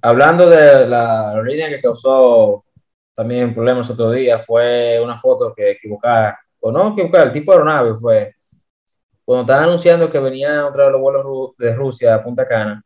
Hablando 0.01 0.49
de 0.49 0.87
la 0.87 1.39
línea 1.43 1.69
que 1.69 1.81
causó 1.81 2.65
también 3.13 3.53
problemas 3.53 3.89
otro 3.89 4.11
día, 4.11 4.39
fue 4.39 4.99
una 5.03 5.17
foto 5.17 5.53
que 5.55 5.71
equivocada, 5.71 6.39
o 6.59 6.71
no 6.71 6.89
equivocada, 6.89 7.25
el 7.25 7.31
tipo 7.31 7.51
de 7.51 7.57
aeronave 7.57 7.93
fue 7.95 8.35
cuando 9.23 9.43
estaban 9.43 9.65
anunciando 9.65 10.09
que 10.09 10.19
venían 10.19 10.59
otra 10.59 10.85
vez 10.85 10.93
los 10.93 11.01
vuelos 11.01 11.55
de 11.57 11.75
Rusia 11.75 12.15
a 12.15 12.23
Punta 12.23 12.47
Cana, 12.47 12.83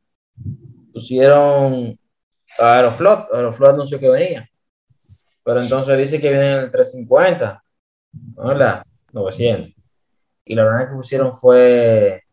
pusieron 0.93 1.99
Aeroflot, 2.59 3.31
Aeroflot 3.33 3.73
anunció 3.73 3.99
que 3.99 4.09
venía, 4.09 4.49
pero 5.43 5.61
entonces 5.61 5.97
dice 5.97 6.19
que 6.19 6.29
viene 6.29 6.53
el 6.53 6.71
350, 6.71 7.63
hola, 8.37 8.83
900. 9.11 9.73
Y 10.45 10.55
la 10.55 10.65
verdad 10.65 10.89
que 10.89 10.95
pusieron 10.95 11.33
fue 11.33 12.23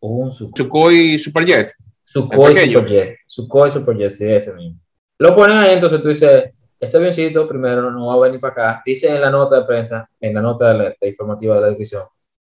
un 0.00 0.30
Sukhoi 0.32 1.18
Superjet. 1.18 1.72
Sukhoi 2.04 2.72
Superjet. 2.72 3.16
Sukhoi 3.26 3.70
Superjet, 3.70 4.10
sí, 4.10 4.24
ese 4.24 4.52
mismo. 4.54 4.78
Lo 5.18 5.34
ponen 5.34 5.56
ahí, 5.56 5.74
entonces 5.74 6.00
tú 6.02 6.08
dices, 6.08 6.50
ese 6.78 6.96
avioncito 6.96 7.48
primero 7.48 7.90
no 7.90 8.06
va 8.06 8.14
a 8.14 8.28
venir 8.28 8.40
para 8.40 8.52
acá. 8.52 8.82
Dice 8.84 9.08
en 9.08 9.20
la 9.20 9.30
nota 9.30 9.60
de 9.60 9.64
prensa, 9.64 10.08
en 10.20 10.34
la 10.34 10.42
nota 10.42 10.74
de, 10.74 11.08
informativa 11.08 11.54
de 11.56 11.60
la 11.60 11.66
descripción, 11.68 12.04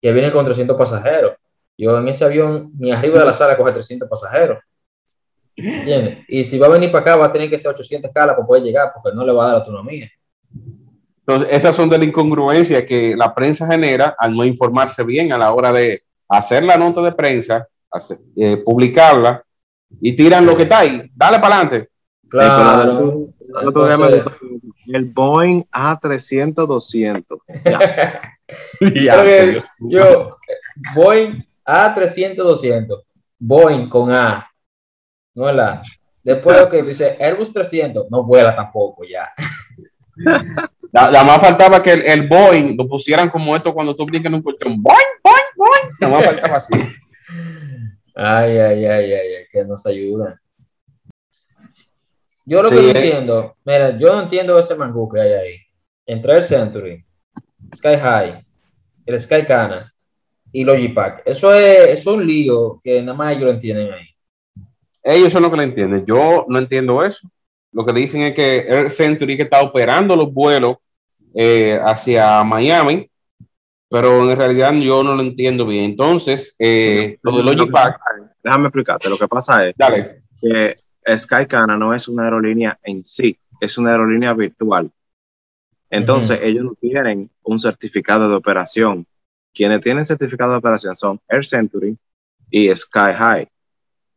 que 0.00 0.12
viene 0.12 0.30
con 0.30 0.44
300 0.44 0.76
pasajeros. 0.76 1.35
Yo 1.78 1.98
en 1.98 2.08
ese 2.08 2.24
avión, 2.24 2.70
ni 2.78 2.90
arriba 2.92 3.18
de 3.20 3.24
la 3.26 3.32
sala 3.32 3.56
coge 3.56 3.72
300 3.72 4.08
pasajeros. 4.08 4.58
¿Entiendes? 5.54 6.18
Y 6.28 6.44
si 6.44 6.58
va 6.58 6.66
a 6.66 6.70
venir 6.70 6.90
para 6.92 7.02
acá, 7.02 7.16
va 7.16 7.26
a 7.26 7.32
tener 7.32 7.48
que 7.50 7.58
ser 7.58 7.70
800 7.70 8.08
escalas 8.08 8.34
para 8.34 8.46
poder 8.46 8.62
llegar, 8.62 8.92
porque 8.94 9.14
no 9.16 9.24
le 9.24 9.32
va 9.32 9.44
a 9.44 9.46
dar 9.48 9.56
autonomía. 9.56 10.10
Entonces, 11.20 11.48
esas 11.50 11.74
son 11.74 11.88
de 11.88 11.98
la 11.98 12.04
incongruencia 12.04 12.84
que 12.86 13.14
la 13.16 13.34
prensa 13.34 13.66
genera 13.66 14.14
al 14.18 14.34
no 14.34 14.44
informarse 14.44 15.02
bien 15.02 15.32
a 15.32 15.38
la 15.38 15.52
hora 15.52 15.72
de 15.72 16.02
hacer 16.28 16.62
la 16.62 16.76
nota 16.76 17.02
de 17.02 17.12
prensa, 17.12 17.66
hacer- 17.90 18.20
eh, 18.36 18.58
publicarla 18.58 19.42
y 20.00 20.14
tiran 20.14 20.46
lo 20.46 20.56
que 20.56 20.64
está 20.64 20.80
ahí. 20.80 21.10
Dale 21.14 21.38
para 21.40 21.60
adelante. 21.60 21.88
Claro. 22.28 23.28
El 23.60 23.66
Entonces, 23.68 24.22
Boeing 25.14 25.62
A300-200. 25.72 27.24
Ya. 27.64 28.20
Ya, 28.94 29.22
creo 29.22 29.24
que 29.24 29.50
Dios. 29.50 29.64
yo, 29.80 30.30
Boeing 30.94 31.44
A300-200, 31.66 33.02
Boeing 33.38 33.88
con 33.88 34.12
A, 34.12 34.48
no 35.34 35.48
es 35.48 35.56
la. 35.56 35.82
Después, 36.22 36.60
ok, 36.62 36.78
tú 36.80 36.86
dices 36.86 37.16
Airbus 37.20 37.52
300, 37.52 38.06
no 38.10 38.24
vuela 38.24 38.54
tampoco 38.54 39.04
ya. 39.04 39.32
Ya, 40.92 41.10
ya 41.12 41.24
más 41.24 41.40
faltaba 41.42 41.82
que 41.82 41.92
el, 41.92 42.02
el 42.02 42.26
Boeing 42.28 42.74
lo 42.74 42.88
pusieran 42.88 43.28
como 43.28 43.54
esto 43.54 43.74
cuando 43.74 43.94
tú 43.94 44.06
brincas 44.06 44.30
en 44.30 44.34
un 44.36 44.42
colchón. 44.42 44.80
Boing, 44.82 44.96
boing, 45.22 45.44
boing. 45.54 45.94
Ya 46.00 46.08
más 46.08 46.24
faltaba 46.24 46.56
así. 46.56 46.72
Ay, 48.14 48.56
ay, 48.56 48.86
ay, 48.86 49.12
ay, 49.12 49.34
ay, 49.34 49.44
que 49.50 49.64
nos 49.64 49.84
ayudan. 49.84 50.40
Yo 52.46 52.62
lo 52.62 52.70
Sí, 52.70 52.76
que 52.76 52.80
no 52.80 52.88
eh. 52.88 52.92
entiendo, 52.92 53.56
mira, 53.64 53.98
yo 53.98 54.14
no 54.14 54.22
entiendo 54.22 54.58
ese 54.58 54.74
mangú 54.74 55.06
que 55.08 55.20
hay 55.20 55.32
ahí. 55.32 55.56
Entre 56.06 56.34
el 56.34 56.42
Century, 56.42 57.04
Sky 57.74 57.96
High, 57.96 58.46
el 59.04 59.20
Sky 59.20 59.42
Cana 59.44 59.92
y 60.56 60.64
Logipack. 60.64 61.22
Eso 61.26 61.52
es, 61.52 61.90
eso 61.90 62.10
es 62.10 62.16
un 62.16 62.26
lío 62.26 62.80
que 62.82 63.02
nada 63.02 63.16
más 63.16 63.32
ellos 63.32 63.44
lo 63.44 63.50
entienden 63.50 63.92
ahí. 63.92 64.06
Ellos 65.02 65.30
son 65.30 65.42
los 65.42 65.50
que 65.50 65.56
lo 65.58 65.62
entienden. 65.62 66.06
Yo 66.06 66.46
no 66.48 66.58
entiendo 66.58 67.04
eso. 67.04 67.28
Lo 67.72 67.84
que 67.84 67.92
dicen 67.92 68.22
es 68.22 68.34
que 68.34 68.64
Air 68.66 68.90
Century 68.90 69.36
que 69.36 69.42
está 69.42 69.60
operando 69.60 70.16
los 70.16 70.32
vuelos 70.32 70.78
eh, 71.34 71.78
hacia 71.84 72.42
Miami, 72.42 73.10
pero 73.90 74.30
en 74.30 74.34
realidad 74.34 74.72
yo 74.72 75.04
no 75.04 75.14
lo 75.14 75.22
entiendo 75.22 75.66
bien. 75.66 75.84
Entonces, 75.84 76.56
eh, 76.58 77.18
lo 77.22 77.36
de 77.36 77.42
Logipack, 77.42 78.00
Déjame 78.42 78.68
explicarte. 78.68 79.10
Lo 79.10 79.18
que 79.18 79.28
pasa 79.28 79.68
es 79.68 79.74
dale. 79.76 80.22
que 80.40 80.74
Skycana 81.18 81.76
no 81.76 81.92
es 81.92 82.08
una 82.08 82.24
aerolínea 82.24 82.78
en 82.82 83.04
sí, 83.04 83.38
es 83.60 83.76
una 83.76 83.90
aerolínea 83.90 84.32
virtual. 84.32 84.90
Entonces, 85.90 86.40
ellos 86.42 86.64
no 86.64 86.74
tienen 86.80 87.30
un 87.42 87.60
certificado 87.60 88.30
de 88.30 88.36
operación. 88.36 89.06
Quienes 89.56 89.80
tienen 89.80 90.04
certificado 90.04 90.52
de 90.52 90.58
operación 90.58 90.94
son 90.94 91.18
Air 91.28 91.44
Century 91.44 91.96
y 92.50 92.68
Sky 92.76 93.12
High. 93.16 93.48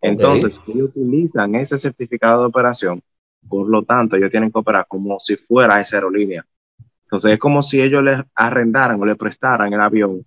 Entonces, 0.02 0.60
ellos 0.68 0.90
utilizan 0.96 1.56
ese 1.56 1.78
certificado 1.78 2.42
de 2.42 2.48
operación, 2.48 3.02
por 3.48 3.70
lo 3.70 3.84
tanto, 3.84 4.18
ellos 4.18 4.30
tienen 4.30 4.52
que 4.52 4.60
operar 4.60 4.86
como 4.88 5.18
si 5.18 5.38
fuera 5.38 5.80
esa 5.80 5.96
aerolínea. 5.96 6.46
Entonces, 7.04 7.32
es 7.32 7.40
como 7.40 7.62
si 7.62 7.82
ellos 7.82 8.04
les 8.04 8.20
arrendaran 8.36 9.02
o 9.02 9.06
le 9.06 9.16
prestaran 9.16 9.72
el 9.72 9.80
avión 9.80 10.26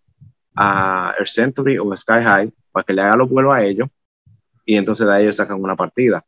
a 0.56 1.14
Air 1.18 1.28
Century 1.28 1.78
o 1.78 1.94
Sky 1.94 2.22
High 2.24 2.52
para 2.72 2.84
que 2.84 2.94
le 2.94 3.02
haga 3.02 3.16
los 3.16 3.28
vuelos 3.28 3.54
a 3.54 3.62
ellos 3.62 3.88
y 4.64 4.76
entonces 4.76 5.06
de 5.06 5.12
ahí 5.12 5.22
ellos 5.24 5.36
sacan 5.36 5.62
una 5.62 5.76
partida. 5.76 6.24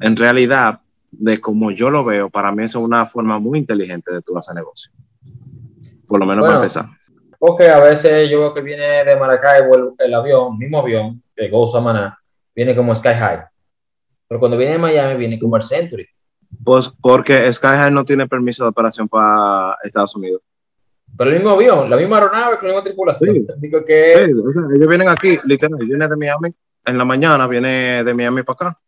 En 0.00 0.14
realidad, 0.14 0.80
de 1.10 1.40
como 1.40 1.70
yo 1.70 1.88
lo 1.88 2.04
veo, 2.04 2.28
para 2.28 2.52
mí 2.52 2.64
eso 2.64 2.80
es 2.80 2.84
una 2.84 3.06
forma 3.06 3.38
muy 3.38 3.58
inteligente 3.58 4.12
de 4.12 4.20
tú 4.20 4.36
hacer 4.36 4.54
negocio. 4.54 4.92
Por 6.06 6.20
lo 6.20 6.26
menos 6.26 6.42
Bueno. 6.42 6.54
para 6.54 6.58
empezar. 6.58 6.97
Porque 7.38 7.68
a 7.68 7.80
veces 7.80 8.28
yo 8.28 8.40
veo 8.40 8.54
que 8.54 8.60
viene 8.60 9.04
de 9.04 9.16
Maracaibo 9.16 9.76
el, 9.76 9.90
el 9.98 10.14
avión, 10.14 10.58
mismo 10.58 10.80
avión, 10.80 11.22
que 11.36 11.48
goza 11.48 11.80
Maná, 11.80 12.18
viene 12.54 12.74
como 12.74 12.94
Sky 12.94 13.10
High. 13.10 13.44
Pero 14.26 14.40
cuando 14.40 14.56
viene 14.56 14.72
de 14.72 14.78
Miami, 14.78 15.14
viene 15.14 15.38
como 15.38 15.56
el 15.56 15.62
Century. 15.62 16.06
Pues 16.64 16.88
porque 17.00 17.52
Sky 17.52 17.68
High 17.68 17.92
no 17.92 18.04
tiene 18.04 18.26
permiso 18.26 18.64
de 18.64 18.70
operación 18.70 19.08
para 19.08 19.76
Estados 19.82 20.16
Unidos. 20.16 20.42
Pero 21.16 21.30
el 21.30 21.36
mismo 21.36 21.50
avión, 21.50 21.88
la 21.88 21.96
misma 21.96 22.16
aeronave 22.18 22.58
con 22.58 22.68
la 22.68 22.74
misma 22.74 22.84
tripulación. 22.84 23.34
Sí. 23.34 23.46
Digo 23.58 23.84
que 23.84 24.26
Sí, 24.26 24.32
o 24.32 24.52
sea, 24.52 24.62
ellos 24.74 24.88
vienen 24.88 25.08
aquí, 25.08 25.38
literal, 25.44 25.78
viene 25.80 26.08
de 26.08 26.16
Miami 26.16 26.54
en 26.84 26.98
la 26.98 27.04
mañana, 27.04 27.46
viene 27.46 28.04
de 28.04 28.14
Miami 28.14 28.42
para 28.42 28.54
acá. 28.54 28.80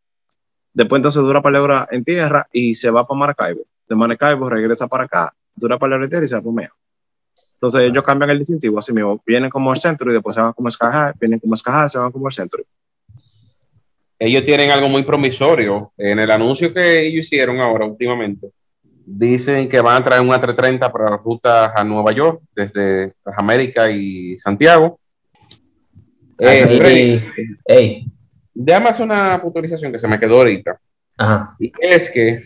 Después 0.72 0.98
entonces 0.98 1.22
dura 1.22 1.42
para 1.42 1.62
hora 1.62 1.88
en 1.90 2.04
tierra 2.04 2.46
y 2.52 2.74
se 2.74 2.90
va 2.90 3.06
para 3.06 3.18
Maracaibo. 3.18 3.62
De 3.88 3.96
Maracaibo 3.96 4.48
regresa 4.48 4.86
para 4.86 5.04
acá, 5.04 5.34
dura 5.54 5.78
para 5.78 5.96
hora 5.96 6.04
en 6.04 6.10
tierra 6.10 6.24
y 6.24 6.28
se 6.28 6.34
va 6.36 6.42
para 6.42 6.52
Miami. 6.52 6.74
Entonces 7.62 7.90
ellos 7.90 8.02
cambian 8.04 8.30
el 8.30 8.38
distintivo 8.38 8.78
así 8.78 8.90
mismo. 8.90 9.22
Vienen 9.26 9.50
como 9.50 9.70
el 9.70 9.78
Century, 9.78 10.14
después 10.14 10.34
se 10.34 10.40
van 10.40 10.54
como 10.54 10.70
High, 10.70 11.12
vienen 11.20 11.38
como 11.38 11.54
High, 11.62 11.90
se 11.90 11.98
van 11.98 12.10
como 12.10 12.26
el 12.28 12.32
Century. 12.32 12.64
ellos 14.18 14.44
tienen 14.44 14.70
algo 14.70 14.88
muy 14.88 15.02
promisorio. 15.02 15.92
En 15.98 16.18
el 16.18 16.30
anuncio 16.30 16.72
que 16.72 17.06
ellos 17.06 17.26
hicieron 17.26 17.58
ahora 17.60 17.84
últimamente, 17.86 18.48
dicen 19.04 19.68
que 19.68 19.80
van 19.80 20.00
a 20.00 20.04
traer 20.04 20.20
un 20.22 20.28
A330 20.28 20.90
para 20.92 21.10
las 21.10 21.20
rutas 21.22 21.70
a 21.74 21.84
Nueva 21.84 22.12
York, 22.12 22.40
desde 22.54 23.12
las 23.24 23.34
Américas 23.38 23.88
y 23.92 24.36
Santiago. 24.38 24.98
Eh, 26.38 26.62
Aquí- 26.64 26.76
Freddy, 26.78 27.20
ey, 27.66 28.06
déjame 28.54 28.88
hacer 28.90 29.04
una 29.04 29.40
puntualización 29.40 29.92
que 29.92 29.98
se 29.98 30.08
me 30.08 30.18
quedó 30.18 30.36
ahorita. 30.36 30.78
ajá. 31.18 31.54
Y 31.58 31.70
es 31.80 32.10
que 32.10 32.44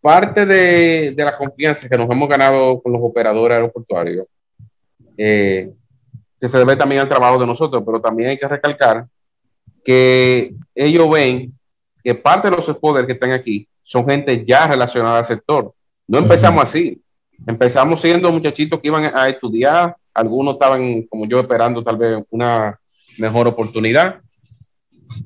parte 0.00 0.46
de, 0.46 1.12
de 1.12 1.24
la 1.24 1.36
confianza 1.36 1.88
que 1.88 1.98
nos 1.98 2.10
hemos 2.10 2.28
ganado 2.28 2.80
con 2.80 2.92
los 2.92 3.00
operadores 3.02 3.56
aeroportuarios 3.56 4.26
eh, 5.16 5.72
que 6.40 6.48
se 6.48 6.58
debe 6.58 6.76
también 6.76 7.00
al 7.00 7.08
trabajo 7.08 7.38
de 7.38 7.46
nosotros, 7.46 7.82
pero 7.84 8.00
también 8.00 8.30
hay 8.30 8.38
que 8.38 8.46
recalcar 8.46 9.06
que 9.84 10.54
ellos 10.74 11.10
ven 11.10 11.52
que 12.04 12.14
parte 12.14 12.48
de 12.48 12.56
los 12.56 12.66
spoilers 12.66 13.06
que 13.06 13.14
están 13.14 13.32
aquí 13.32 13.66
son 13.82 14.08
gente 14.08 14.44
ya 14.44 14.68
relacionada 14.68 15.18
al 15.18 15.24
sector. 15.24 15.72
No 16.06 16.18
empezamos 16.18 16.62
así. 16.62 17.02
Empezamos 17.46 18.00
siendo 18.00 18.30
muchachitos 18.30 18.80
que 18.80 18.88
iban 18.88 19.12
a 19.16 19.28
estudiar, 19.28 19.96
algunos 20.14 20.54
estaban 20.54 21.02
como 21.02 21.26
yo 21.26 21.40
esperando 21.40 21.82
tal 21.82 21.96
vez 21.96 22.22
una 22.30 22.78
mejor 23.18 23.48
oportunidad 23.48 24.20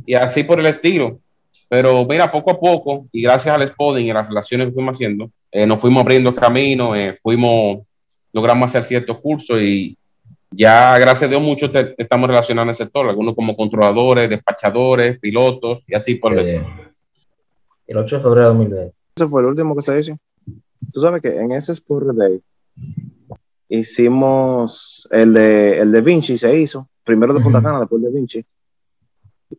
y 0.07 0.15
así 0.15 0.45
por 0.45 0.61
el 0.61 0.67
estilo. 0.67 1.19
Pero 1.73 2.05
mira, 2.05 2.31
poco 2.31 2.51
a 2.51 2.61
poco, 2.61 3.07
y 3.13 3.23
gracias 3.23 3.55
al 3.57 3.67
spotting 3.67 4.05
y 4.07 4.11
a 4.11 4.15
las 4.15 4.29
relaciones 4.29 4.67
que 4.67 4.75
fuimos 4.75 4.93
haciendo, 4.95 5.31
eh, 5.51 5.67
nos 5.67 5.81
fuimos 5.81 6.03
abriendo 6.03 6.35
camino, 6.35 6.95
eh, 6.95 7.17
fuimos, 7.23 7.79
logramos 8.31 8.67
hacer 8.69 8.85
ciertos 8.85 9.19
cursos 9.21 9.59
y 9.59 9.97
ya, 10.51 10.99
gracias 10.99 11.23
a 11.23 11.31
Dios, 11.31 11.41
muchos 11.41 11.73
te- 11.73 11.95
estamos 11.97 12.29
relacionados 12.29 12.67
en 12.67 12.69
el 12.69 12.75
sector, 12.75 13.09
algunos 13.09 13.35
como 13.35 13.57
controladores, 13.57 14.29
despachadores, 14.29 15.19
pilotos 15.19 15.79
y 15.89 15.95
así 15.95 16.17
por 16.17 16.35
el 16.35 16.45
Sí. 16.45 16.67
El 17.87 17.97
8 17.97 18.17
de 18.17 18.23
febrero 18.23 18.41
de 18.43 18.55
2020. 18.55 18.97
Ese 19.17 19.27
fue 19.29 19.41
el 19.41 19.47
último 19.49 19.75
que 19.75 19.81
se 19.81 19.99
hizo. 19.99 20.19
Tú 20.93 21.01
sabes 21.01 21.23
que 21.23 21.29
en 21.35 21.53
ese 21.53 21.73
Sport 21.73 22.09
Day 22.15 22.39
hicimos 23.71 25.09
el 25.11 25.33
de, 25.33 25.79
el 25.79 25.91
de 25.93 26.01
Vinci, 26.03 26.37
se 26.37 26.55
hizo. 26.59 26.89
Primero 27.05 27.33
de 27.35 27.41
Punta. 27.41 27.63
Cana, 27.63 27.81
después 27.81 28.03
de 28.03 28.11
Vinci. 28.11 28.45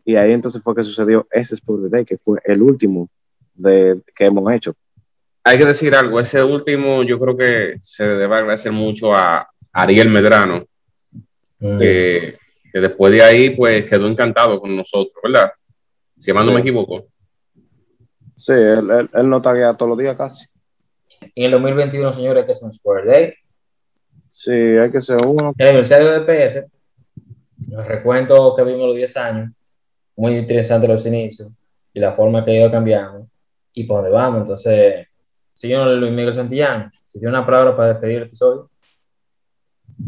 Y 0.05 0.15
ahí 0.15 0.31
entonces 0.31 0.61
fue 0.63 0.75
que 0.75 0.83
sucedió 0.83 1.27
ese 1.31 1.55
Sport 1.55 1.83
Day, 1.91 2.05
que 2.05 2.17
fue 2.17 2.39
el 2.45 2.61
último 2.61 3.09
de, 3.53 4.01
que 4.15 4.25
hemos 4.25 4.51
hecho. 4.53 4.73
Hay 5.43 5.57
que 5.57 5.65
decir 5.65 5.93
algo, 5.95 6.19
ese 6.19 6.41
último 6.43 7.03
yo 7.03 7.19
creo 7.19 7.35
que 7.37 7.75
se 7.81 8.05
debe 8.07 8.35
agradecer 8.35 8.71
mucho 8.71 9.13
a 9.13 9.47
Ariel 9.71 10.09
Medrano, 10.09 10.65
Mm. 11.59 11.79
que, 11.79 12.33
que 12.73 12.79
después 12.81 13.13
de 13.13 13.23
ahí 13.23 13.49
pues 13.51 13.89
quedó 13.89 14.07
encantado 14.07 14.59
con 14.59 14.75
nosotros, 14.75 15.15
¿verdad? 15.23 15.49
Si 16.17 16.33
más 16.33 16.43
no 16.45 16.51
Sí. 16.51 16.55
me 16.55 16.61
equivoco. 16.61 17.05
Sí, 18.35 18.51
él, 18.51 18.89
él, 18.91 19.09
él 19.13 19.29
no 19.29 19.41
taguea 19.41 19.73
todos 19.73 19.89
los 19.91 19.97
días 19.97 20.17
casi. 20.17 20.45
En 21.35 21.45
el 21.45 21.51
2021, 21.51 22.11
señores, 22.11 22.43
que 22.43 22.51
es 22.51 22.61
un 22.61 22.73
Square 22.73 23.05
Day. 23.09 23.33
Sí, 24.29 24.51
hay 24.51 24.91
que 24.91 25.01
ser 25.01 25.25
uno. 25.25 25.53
El 25.57 25.67
aniversario 25.67 26.11
de 26.11 26.21
PS. 26.49 26.65
Nos 27.67 27.87
recuento 27.87 28.53
que 28.57 28.63
vimos 28.65 28.87
los 28.87 28.95
10 28.95 29.15
años. 29.17 29.51
Muy 30.15 30.37
interesante 30.37 30.87
los 30.87 31.05
inicios 31.05 31.49
y 31.93 31.99
la 31.99 32.11
forma 32.11 32.43
que 32.43 32.51
ha 32.51 32.59
ido 32.61 32.71
cambiando 32.71 33.27
y 33.73 33.83
por 33.85 33.97
dónde 33.97 34.11
vamos. 34.11 34.41
Entonces, 34.41 35.07
señor 35.53 35.87
Luis 35.97 36.11
Miguel 36.11 36.33
Santillán, 36.33 36.91
si 37.05 37.19
tiene 37.19 37.29
una 37.29 37.45
palabra 37.45 37.75
para 37.75 37.89
despedir 37.89 38.17
el 38.17 38.23
episodio. 38.23 38.69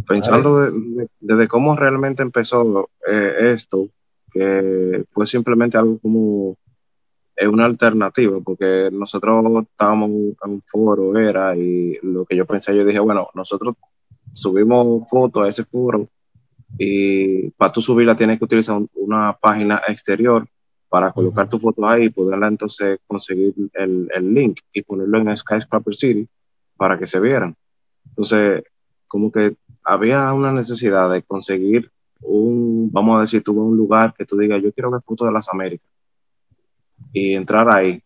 Pensando 0.08 0.60
de- 0.62 0.72
de- 0.72 1.08
desde 1.20 1.48
cómo 1.48 1.76
realmente 1.76 2.22
empezó 2.22 2.90
eh, 3.08 3.52
esto, 3.54 3.88
que 4.32 5.06
fue 5.12 5.26
simplemente 5.28 5.78
algo 5.78 6.00
como 6.00 6.58
eh, 7.38 7.48
una 7.48 7.66
alternativa, 7.66 8.40
porque 8.44 8.90
nosotros 8.92 9.64
estábamos 9.70 10.10
en 10.10 10.36
un 10.52 10.64
foro, 10.66 11.18
era, 11.20 11.56
y 11.58 11.98
lo 12.02 12.26
que 12.26 12.36
yo 12.36 12.46
pensé, 12.46 12.76
yo 12.76 12.86
dije, 12.86 13.00
bueno, 13.00 13.30
nosotros 13.34 13.76
subimos 14.34 15.10
fotos 15.10 15.46
a 15.46 15.50
ese 15.50 15.66
foro 15.66 16.08
y 16.78 17.50
para 17.52 17.72
tú 17.72 17.82
subirla 17.82 18.16
tienes 18.16 18.38
que 18.40 18.46
utilizar 18.46 18.78
un- 18.78 18.90
una 18.96 19.34
página 19.34 19.82
exterior 19.88 20.48
para 20.90 21.12
colocar 21.12 21.50
tu 21.50 21.60
foto 21.60 21.88
ahí 21.88 22.06
y 22.06 22.10
poderla 22.10 22.48
entonces 22.48 23.00
conseguir 23.08 23.54
el, 23.74 24.10
el 24.14 24.34
link 24.34 24.60
y 24.74 24.82
ponerlo 24.82 25.20
en 25.20 25.36
Skyscraper 25.38 25.96
City 25.96 26.28
para 26.78 26.98
que 26.98 27.06
se 27.06 27.20
vieran. 27.20 27.56
Entonces, 28.10 28.64
como 29.08 29.32
que 29.32 29.56
había 29.84 30.32
una 30.34 30.52
necesidad 30.52 31.12
de 31.12 31.22
conseguir 31.24 31.92
un, 32.22 32.90
vamos 32.92 33.18
a 33.18 33.22
decir, 33.22 33.44
tuve 33.44 33.62
un 33.62 33.78
lugar 33.78 34.14
que 34.18 34.26
tú 34.26 34.38
digas, 34.38 34.62
yo 34.64 34.72
quiero 34.74 34.92
ver 34.92 35.02
fotos 35.06 35.28
de 35.28 35.34
las 35.34 35.48
Américas. 35.50 35.88
y 37.14 37.34
entrar 37.36 37.70
ahí. 37.70 38.02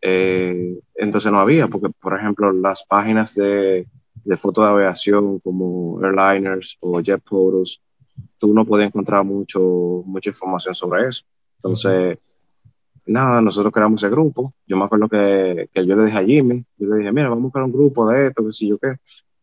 Eh, 0.00 0.78
entonces 0.94 1.32
no 1.32 1.40
había, 1.40 1.68
porque 1.68 1.88
por 2.00 2.16
ejemplo 2.18 2.52
las 2.52 2.84
páginas 2.84 3.34
de, 3.34 3.86
de 4.26 4.36
foto 4.36 4.62
de 4.62 4.68
aviación 4.68 5.38
como 5.38 6.00
Airliners 6.02 6.76
o 6.80 7.00
Jet 7.00 7.22
Photos, 7.24 7.80
tú 8.38 8.52
no 8.52 8.64
podías 8.64 8.88
encontrar 8.88 9.24
mucho, 9.24 9.60
mucha 10.04 10.30
información 10.30 10.74
sobre 10.74 11.08
eso. 11.08 11.24
Entonces, 11.58 12.18
nada, 13.06 13.40
nosotros 13.40 13.72
creamos 13.72 14.02
ese 14.02 14.10
grupo. 14.10 14.52
Yo 14.66 14.76
me 14.76 14.84
acuerdo 14.84 15.08
que, 15.08 15.70
que, 15.72 15.86
yo 15.86 15.96
le 15.96 16.06
dije 16.06 16.18
a 16.18 16.24
Jimmy, 16.24 16.64
yo 16.76 16.88
le 16.88 16.96
dije, 16.98 17.12
mira, 17.12 17.28
vamos 17.28 17.42
a 17.42 17.46
buscar 17.46 17.62
un 17.62 17.72
grupo 17.72 18.08
de 18.08 18.28
esto, 18.28 18.44
que 18.44 18.52
sé 18.52 18.66
yo 18.66 18.78
qué, 18.78 18.96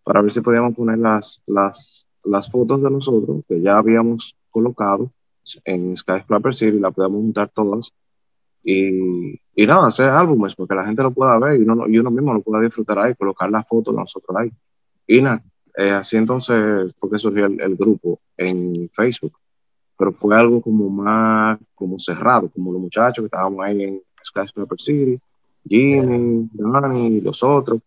para 0.03 0.21
ver 0.21 0.31
si 0.33 0.41
podíamos 0.41 0.75
poner 0.75 0.97
las, 0.97 1.41
las, 1.47 2.07
las 2.23 2.51
fotos 2.51 2.83
de 2.83 2.91
nosotros 2.91 3.43
que 3.47 3.61
ya 3.61 3.77
habíamos 3.77 4.35
colocado 4.51 5.11
en 5.63 5.95
Sky 5.95 6.21
Flapper 6.27 6.53
City, 6.53 6.79
la 6.79 6.91
podíamos 6.91 7.21
juntar 7.21 7.49
todas 7.49 7.93
y, 8.63 9.33
y 9.55 9.67
nada, 9.67 9.87
hacer 9.87 10.09
álbumes 10.09 10.55
porque 10.55 10.75
la 10.75 10.85
gente 10.85 11.03
lo 11.03 11.11
pueda 11.11 11.37
ver 11.37 11.59
y 11.59 11.63
uno, 11.63 11.87
y 11.87 11.97
uno 11.97 12.11
mismo 12.11 12.33
lo 12.33 12.41
pueda 12.41 12.63
disfrutar 12.63 12.99
ahí, 12.99 13.15
colocar 13.15 13.49
las 13.49 13.67
fotos 13.67 13.93
de 13.93 14.01
nosotros 14.01 14.37
ahí. 14.37 14.51
Y 15.07 15.21
nada, 15.21 15.43
eh, 15.75 15.91
así 15.91 16.17
entonces 16.17 16.93
fue 16.97 17.09
que 17.09 17.19
surgió 17.19 17.45
el, 17.45 17.59
el, 17.59 17.75
grupo 17.75 18.19
en 18.37 18.89
Facebook, 18.93 19.33
pero 19.97 20.13
fue 20.13 20.35
algo 20.37 20.61
como 20.61 20.89
más 20.89 21.59
como 21.73 21.99
cerrado, 21.99 22.49
como 22.49 22.71
los 22.71 22.81
muchachos 22.81 23.23
que 23.23 23.27
estábamos 23.27 23.65
ahí 23.65 23.83
en 23.83 24.01
Sky 24.23 24.41
City, 24.77 25.19
Jimmy, 25.67 26.49
Dani 26.53 27.07
y 27.17 27.21
los 27.21 27.43
otros. 27.43 27.81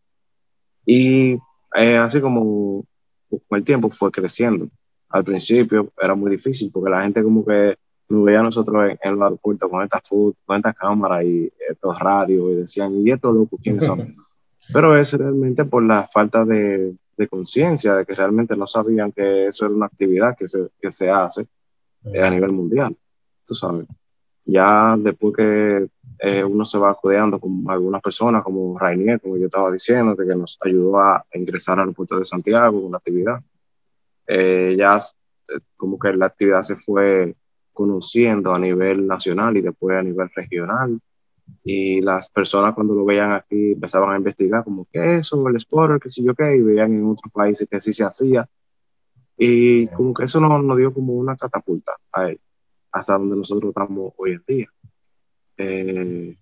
Y 0.85 1.39
eh, 1.75 1.97
así 1.97 2.21
como 2.21 2.85
con 3.29 3.59
el 3.59 3.65
tiempo 3.65 3.91
fue 3.91 4.11
creciendo. 4.11 4.69
Al 5.09 5.25
principio 5.25 5.93
era 6.01 6.15
muy 6.15 6.31
difícil 6.31 6.71
porque 6.73 6.91
la 6.91 7.03
gente 7.03 7.23
como 7.23 7.45
que 7.45 7.77
nos 8.09 8.25
veía 8.25 8.41
a 8.41 8.45
nosotros 8.45 8.89
en, 8.89 8.99
el 9.03 9.23
aeropuerto 9.23 9.69
con 9.69 9.83
estas 9.83 10.03
con 10.09 10.57
estas 10.57 10.75
cámaras 10.75 11.25
y 11.25 11.53
estos 11.69 11.99
radios 11.99 12.53
y 12.53 12.55
decían, 12.57 12.95
¿y 13.07 13.11
estos 13.11 13.35
locos 13.35 13.61
quiénes 13.63 13.85
son? 13.85 14.15
Pero 14.73 14.97
es 14.97 15.13
realmente 15.13 15.65
por 15.65 15.83
la 15.83 16.09
falta 16.13 16.45
de, 16.45 16.97
de 17.17 17.29
conciencia, 17.29 17.95
de 17.95 18.05
que 18.05 18.15
realmente 18.15 18.57
no 18.57 18.67
sabían 18.67 19.13
que 19.13 19.47
eso 19.47 19.67
era 19.67 19.75
una 19.75 19.87
actividad 19.87 20.37
que 20.37 20.47
se, 20.47 20.69
que 20.81 20.91
se 20.91 21.11
hace 21.11 21.47
eh, 22.05 22.23
a 22.23 22.31
nivel 22.31 22.53
mundial, 22.53 22.97
tú 23.45 23.55
sabes. 23.55 23.87
Ya 24.45 24.97
después 24.97 25.35
que 25.37 25.89
eh, 26.21 26.45
uno 26.45 26.65
se 26.65 26.79
va 26.79 26.95
codeando 26.95 27.41
con 27.41 27.65
algunas 27.69 28.01
personas 28.01 28.45
como 28.45 28.79
Rainier, 28.79 29.21
como 29.21 29.37
yo 29.37 29.47
estaba 29.47 29.73
diciendo, 29.73 30.15
de 30.15 30.27
que 30.27 30.37
nos 30.37 30.57
ayudó 30.61 30.99
a 31.01 31.25
ingresar 31.35 31.81
al 31.81 31.93
puerto 31.93 32.19
de 32.19 32.25
Santiago 32.25 32.83
con 32.83 32.93
la 32.93 32.99
actividad. 32.99 33.41
Eh, 34.27 34.77
ya 34.79 34.99
eh, 35.49 35.59
como 35.77 35.99
que 35.99 36.13
la 36.13 36.27
actividad 36.27 36.63
se 36.63 36.77
fue 36.77 37.35
conociendo 37.73 38.55
a 38.55 38.59
nivel 38.59 39.07
nacional 39.07 39.57
y 39.57 39.63
después 39.63 39.97
a 39.97 40.03
nivel 40.03 40.31
regional. 40.35 41.01
Y 41.65 42.01
las 42.01 42.31
personas 42.31 42.75
cuando 42.75 42.95
lo 42.95 43.05
veían 43.05 43.33
aquí 43.33 43.73
empezaban 43.73 44.13
a 44.13 44.17
investigar 44.17 44.65
como 44.65 44.87
qué 44.93 44.99
es 44.99 45.21
eso, 45.21 45.49
el 45.49 45.57
sport, 45.57 46.03
qué 46.03 46.09
sé 46.09 46.23
yo 46.23 46.35
qué, 46.35 46.57
y 46.57 46.61
veían 46.61 46.93
en 46.93 47.07
otros 47.07 47.33
países 47.33 47.69
que 47.69 47.81
sí 47.81 47.93
se 47.93 48.05
hacía. 48.05 48.49
Y 49.37 49.89
como 49.89 50.15
que 50.15 50.25
eso 50.25 50.41
nos, 50.41 50.63
nos 50.63 50.79
dio 50.79 50.93
como 50.93 51.15
una 51.15 51.37
catapulta 51.37 51.97
a 52.13 52.31
él, 52.31 52.41
hasta 52.93 53.19
donde 53.19 53.37
nosotros 53.37 53.71
estamos 53.71 54.13
hoy 54.17 54.33
en 54.33 54.45
día. 54.47 54.69
Eh, 55.59 56.37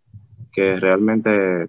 que 0.52 0.76
realmente, 0.78 1.68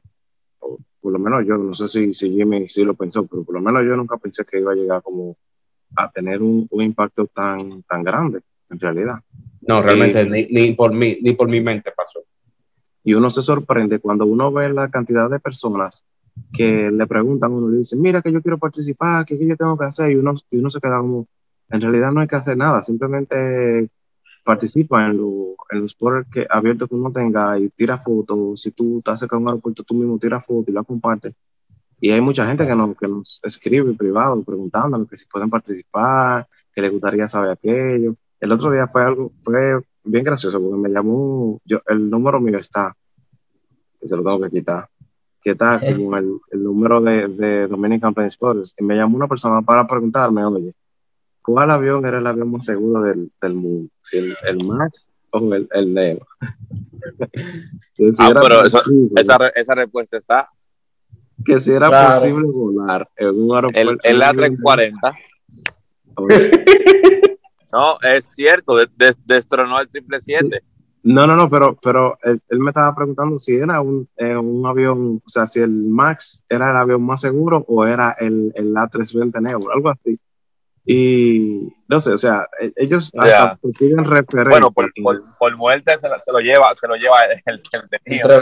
por 0.59 1.11
lo 1.11 1.19
menos 1.19 1.45
yo, 1.45 1.57
no 1.57 1.73
sé 1.73 1.87
si, 1.87 2.13
si 2.13 2.31
Jimmy 2.31 2.69
sí 2.69 2.83
lo 2.83 2.93
pensó, 2.93 3.25
pero 3.25 3.43
por 3.43 3.55
lo 3.55 3.61
menos 3.61 3.83
yo 3.83 3.95
nunca 3.95 4.17
pensé 4.17 4.45
que 4.45 4.59
iba 4.59 4.71
a 4.71 4.75
llegar 4.75 5.01
como 5.01 5.37
a 5.95 6.11
tener 6.11 6.41
un, 6.41 6.67
un 6.69 6.83
impacto 6.83 7.25
tan, 7.27 7.83
tan 7.83 8.03
grande, 8.03 8.41
en 8.69 8.79
realidad. 8.79 9.19
No, 9.61 9.81
realmente 9.81 10.23
y, 10.23 10.29
ni, 10.29 10.45
ni, 10.45 10.71
por 10.73 10.93
mí, 10.93 11.17
ni 11.21 11.33
por 11.33 11.49
mi 11.49 11.61
mente 11.61 11.91
pasó. 11.95 12.23
Y 13.05 13.13
uno 13.13 13.29
se 13.29 13.43
sorprende 13.43 13.99
cuando 13.99 14.25
uno 14.25 14.51
ve 14.51 14.73
la 14.73 14.89
cantidad 14.89 15.29
de 15.29 15.39
personas 15.39 16.03
que 16.51 16.89
le 16.91 17.05
preguntan, 17.05 17.53
uno 17.53 17.69
le 17.69 17.77
dice, 17.77 17.95
mira 17.95 18.21
que 18.21 18.31
yo 18.31 18.41
quiero 18.41 18.57
participar, 18.57 19.25
que, 19.25 19.37
yo 19.37 19.55
tengo 19.55 19.77
que 19.77 19.85
hacer, 19.85 20.11
y 20.11 20.15
uno, 20.15 20.33
y 20.49 20.57
uno 20.57 20.71
se 20.71 20.81
queda 20.81 20.97
como, 20.97 21.27
en 21.69 21.81
realidad 21.81 22.11
no 22.11 22.19
hay 22.19 22.27
que 22.27 22.35
hacer 22.35 22.57
nada, 22.57 22.81
simplemente 22.81 23.89
participa 24.43 25.05
en, 25.05 25.17
lo, 25.17 25.55
en 25.69 25.81
los 25.81 25.91
sports 25.91 26.27
que, 26.31 26.47
abiertos 26.49 26.89
que 26.89 26.95
uno 26.95 27.11
tenga 27.11 27.59
y 27.59 27.69
tira 27.69 27.99
fotos. 27.99 28.61
Si 28.61 28.71
tú 28.71 28.97
estás 28.97 29.19
cerca 29.19 29.35
de 29.35 29.43
un 29.43 29.49
aeropuerto, 29.49 29.83
tú 29.83 29.93
mismo 29.93 30.17
tira 30.17 30.41
fotos 30.41 30.69
y 30.69 30.71
la 30.71 30.83
compartes. 30.83 31.33
Y 31.99 32.09
hay 32.09 32.21
mucha 32.21 32.47
gente 32.47 32.67
que 32.67 32.75
nos, 32.75 32.97
que 32.97 33.07
nos 33.07 33.39
escribe 33.43 33.93
privado 33.93 34.43
preguntándonos 34.43 35.07
que 35.07 35.17
si 35.17 35.25
pueden 35.25 35.49
participar, 35.49 36.47
que 36.73 36.81
les 36.81 36.91
gustaría 36.91 37.27
saber 37.27 37.51
aquello. 37.51 38.15
El 38.39 38.51
otro 38.51 38.71
día 38.71 38.87
fue 38.87 39.03
algo, 39.03 39.31
fue 39.43 39.79
bien 40.05 40.23
gracioso 40.23 40.61
porque 40.61 40.77
me 40.77 40.89
llamó, 40.89 41.59
yo, 41.65 41.79
el 41.87 42.09
número 42.09 42.39
mío 42.39 42.57
está, 42.59 42.95
que 43.99 44.07
se 44.07 44.15
lo 44.15 44.23
tengo 44.23 44.41
que 44.41 44.49
quitar, 44.49 44.87
que 45.41 45.51
está 45.51 45.79
como 45.95 46.17
el, 46.17 46.39
el 46.51 46.63
número 46.63 47.01
de, 47.01 47.27
de 47.27 47.67
Dominican 47.67 48.13
Plain 48.13 48.27
Sports. 48.27 48.73
Y 48.77 48.83
me 48.83 48.95
llamó 48.95 49.17
una 49.17 49.27
persona 49.27 49.61
para 49.61 49.85
preguntarme, 49.85 50.45
oye, 50.45 50.73
¿cuál 51.41 51.71
avión 51.71 52.05
era 52.05 52.19
el 52.19 52.27
avión 52.27 52.51
más 52.51 52.65
seguro 52.65 53.01
del, 53.01 53.31
del 53.41 53.53
mundo? 53.53 53.91
Si 54.01 54.17
el, 54.17 54.35
el, 54.47 54.65
Max 54.65 55.09
o 55.31 55.53
el, 55.53 55.67
el 55.71 55.93
Neo. 55.93 56.25
si 57.93 58.11
ah, 58.19 58.33
pero 58.41 58.65
eso, 58.65 58.81
esa, 59.15 59.37
esa 59.55 59.75
respuesta 59.75 60.17
está 60.17 60.49
que 61.43 61.59
si 61.59 61.71
era 61.71 61.89
claro. 61.89 62.13
posible 62.13 62.47
volar 62.51 63.09
en 63.17 63.29
un 63.29 63.55
aeropuerto. 63.55 63.99
El, 64.03 64.15
el 64.15 64.21
A340. 64.21 65.15
no, 67.71 67.97
es 68.01 68.25
cierto, 68.29 68.77
destronó 69.25 69.79
el 69.79 69.89
777. 69.91 70.49
Sí. 70.51 70.75
No, 71.03 71.27
no, 71.27 71.35
no, 71.35 71.47
pero, 71.51 71.77
pero 71.83 72.17
él, 72.23 72.41
él, 72.49 72.59
me 72.59 72.71
estaba 72.71 72.95
preguntando 72.95 73.37
si 73.37 73.55
era 73.55 73.79
un, 73.79 74.09
eh, 74.17 74.35
un, 74.35 74.65
avión, 74.65 75.21
o 75.23 75.29
sea, 75.29 75.45
si 75.45 75.59
el 75.59 75.69
MAX 75.69 76.43
era 76.49 76.71
el 76.71 76.77
avión 76.77 77.03
más 77.03 77.21
seguro 77.21 77.63
o 77.67 77.85
era 77.85 78.15
el, 78.19 78.51
el 78.55 78.73
A320 78.73 79.39
Neo, 79.39 79.59
algo 79.71 79.89
así. 79.89 80.19
Y 80.83 81.73
no 81.87 81.99
sé, 81.99 82.11
o 82.11 82.17
sea, 82.17 82.47
e, 82.59 82.71
ellos 82.75 83.11
yeah. 83.11 83.55
piden 83.77 84.03
referencia. 84.03 84.49
Bueno, 84.49 84.71
por, 84.71 84.91
por, 85.03 85.37
por 85.37 85.57
muerte 85.57 85.93
se, 85.93 86.01
se, 86.01 86.31
lo 86.31 86.39
lleva, 86.39 86.73
se 86.73 86.87
lo 86.87 86.95
lleva 86.95 87.17
el, 87.45 87.61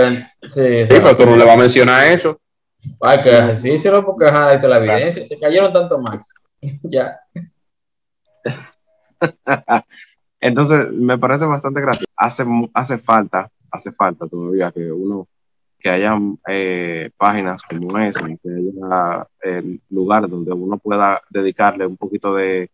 el 0.01 0.25
Sí, 0.43 0.85
sí, 0.85 0.93
pero 1.01 1.17
tú 1.17 1.25
no 1.25 1.35
le 1.35 1.43
vas 1.43 1.55
a 1.55 1.59
mencionar 1.59 2.13
eso. 2.13 2.39
Ay, 3.01 3.19
que 3.21 3.29
ejercicio, 3.29 4.05
porque 4.05 4.25
ajá, 4.25 4.49
ahí 4.49 4.55
está 4.55 4.67
la 4.69 4.77
evidencia. 4.77 5.25
Se 5.25 5.37
cayeron 5.37 5.71
tanto 5.73 5.97
más. 5.99 6.33
ya. 6.83 7.17
Entonces, 10.39 10.91
me 10.91 11.17
parece 11.17 11.45
bastante 11.45 11.81
gracioso. 11.81 12.11
Hace, 12.17 12.43
hace 12.73 12.97
falta, 12.97 13.49
hace 13.71 13.91
falta 13.91 14.27
todavía 14.27 14.71
que 14.71 14.91
uno, 14.91 15.27
que 15.79 15.89
haya 15.89 16.17
eh, 16.47 17.11
páginas 17.17 17.61
como 17.63 17.97
esa, 17.97 18.21
que 18.21 18.49
haya 18.49 19.27
eh, 19.43 19.79
lugares 19.89 20.29
donde 20.29 20.51
uno 20.51 20.77
pueda 20.77 21.21
dedicarle 21.29 21.85
un 21.85 21.97
poquito 21.97 22.35
de, 22.35 22.69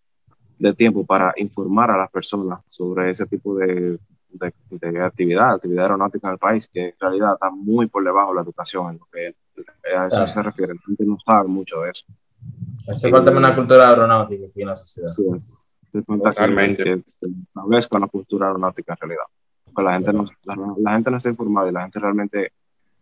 de, 0.58 0.74
tiempo 0.74 1.06
para 1.06 1.34
informar 1.38 1.92
a 1.92 1.98
las 1.98 2.10
personas 2.10 2.60
sobre 2.66 3.12
ese 3.12 3.28
tipo 3.28 3.56
de, 3.56 4.00
de, 4.30 4.54
de 4.72 5.02
actividad, 5.02 5.54
actividad 5.54 5.86
aeronáutica 5.86 6.28
en 6.28 6.34
el 6.34 6.40
país, 6.40 6.68
que 6.68 6.88
en 6.88 6.96
realidad 7.00 7.34
está 7.34 7.52
muy 7.52 7.88
por 7.88 8.04
debajo 8.04 8.30
de 8.30 8.36
la 8.36 8.42
educación 8.42 8.94
en 8.94 9.00
lo 9.00 9.08
que 9.12 9.36
a 9.96 10.08
eso 10.08 10.16
claro. 10.16 10.28
se 10.28 10.42
refiere. 10.42 10.74
La 10.74 10.82
gente 10.86 11.06
no 11.06 11.18
sabe 11.26 11.48
mucho 11.48 11.82
de 11.82 11.92
eso. 11.92 12.06
Hace 12.88 13.12
falta 13.12 13.32
una 13.32 13.56
cultura 13.56 13.90
aeronáutica 13.90 14.46
aquí 14.48 14.62
en 14.62 14.68
la 14.70 14.76
sociedad. 14.76 15.10
Sí, 15.16 15.24
falta 16.06 16.32
Totalmente. 16.32 16.84
que, 16.84 16.96
que 16.96 17.04
se 17.06 17.28
establezca 17.48 18.00
la 18.00 18.08
cultura 18.08 18.48
aeronáutica 18.48 18.94
en 18.94 18.98
realidad. 19.00 19.26
Porque 19.66 19.84
la 19.84 19.94
gente, 19.94 20.14
no, 20.14 20.26
la, 20.44 20.56
la, 20.78 20.94
gente 20.94 21.12
no 21.12 21.18
está 21.18 21.30
informada 21.30 21.70
y 21.70 21.72
la 21.72 21.82
gente 21.82 22.00
realmente, 22.00 22.52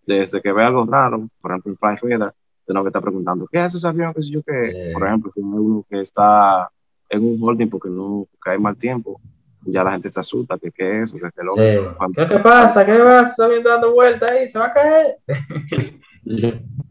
desde 0.05 0.41
que 0.41 0.51
ve 0.51 0.63
algo 0.63 0.85
raro, 0.85 1.27
por 1.41 1.51
ejemplo, 1.51 1.71
el 1.71 1.77
Fly 1.77 1.97
Feather, 1.97 2.33
de 2.67 2.73
lo 2.73 2.83
que 2.83 2.89
está 2.89 3.01
preguntando, 3.01 3.47
¿qué 3.47 3.63
es 3.63 3.73
ese 3.73 3.87
avión? 3.87 4.13
¿Qué 4.13 4.21
sé 4.21 4.29
yo 4.29 4.43
qué? 4.43 4.91
Por 4.93 5.07
ejemplo, 5.07 5.31
si 5.33 5.39
hay 5.39 5.47
uno 5.47 5.85
que 5.89 6.01
está 6.01 6.69
en 7.09 7.23
un 7.23 7.39
holding 7.41 7.69
porque 7.69 7.89
no 7.89 8.27
porque 8.31 8.51
hay 8.51 8.59
mal 8.59 8.75
tiempo, 8.75 9.21
ya 9.65 9.83
la 9.83 9.91
gente 9.91 10.09
se 10.09 10.19
asusta, 10.19 10.57
que 10.57 10.71
qué 10.71 11.01
es 11.01 11.09
eso, 11.09 11.17
que, 11.17 11.29
que 11.31 11.43
lo, 11.43 11.53
sí. 11.53 12.13
¿Qué, 12.13 12.27
¿Qué 12.27 12.39
pasa? 12.39 12.85
¿Qué 12.85 12.97
vas 12.97 13.35
dando 13.37 13.93
vueltas 13.93 14.31
ahí? 14.31 14.47
¿Se 14.47 14.59
va 14.59 14.65
a 14.65 14.73
caer? 14.73 15.17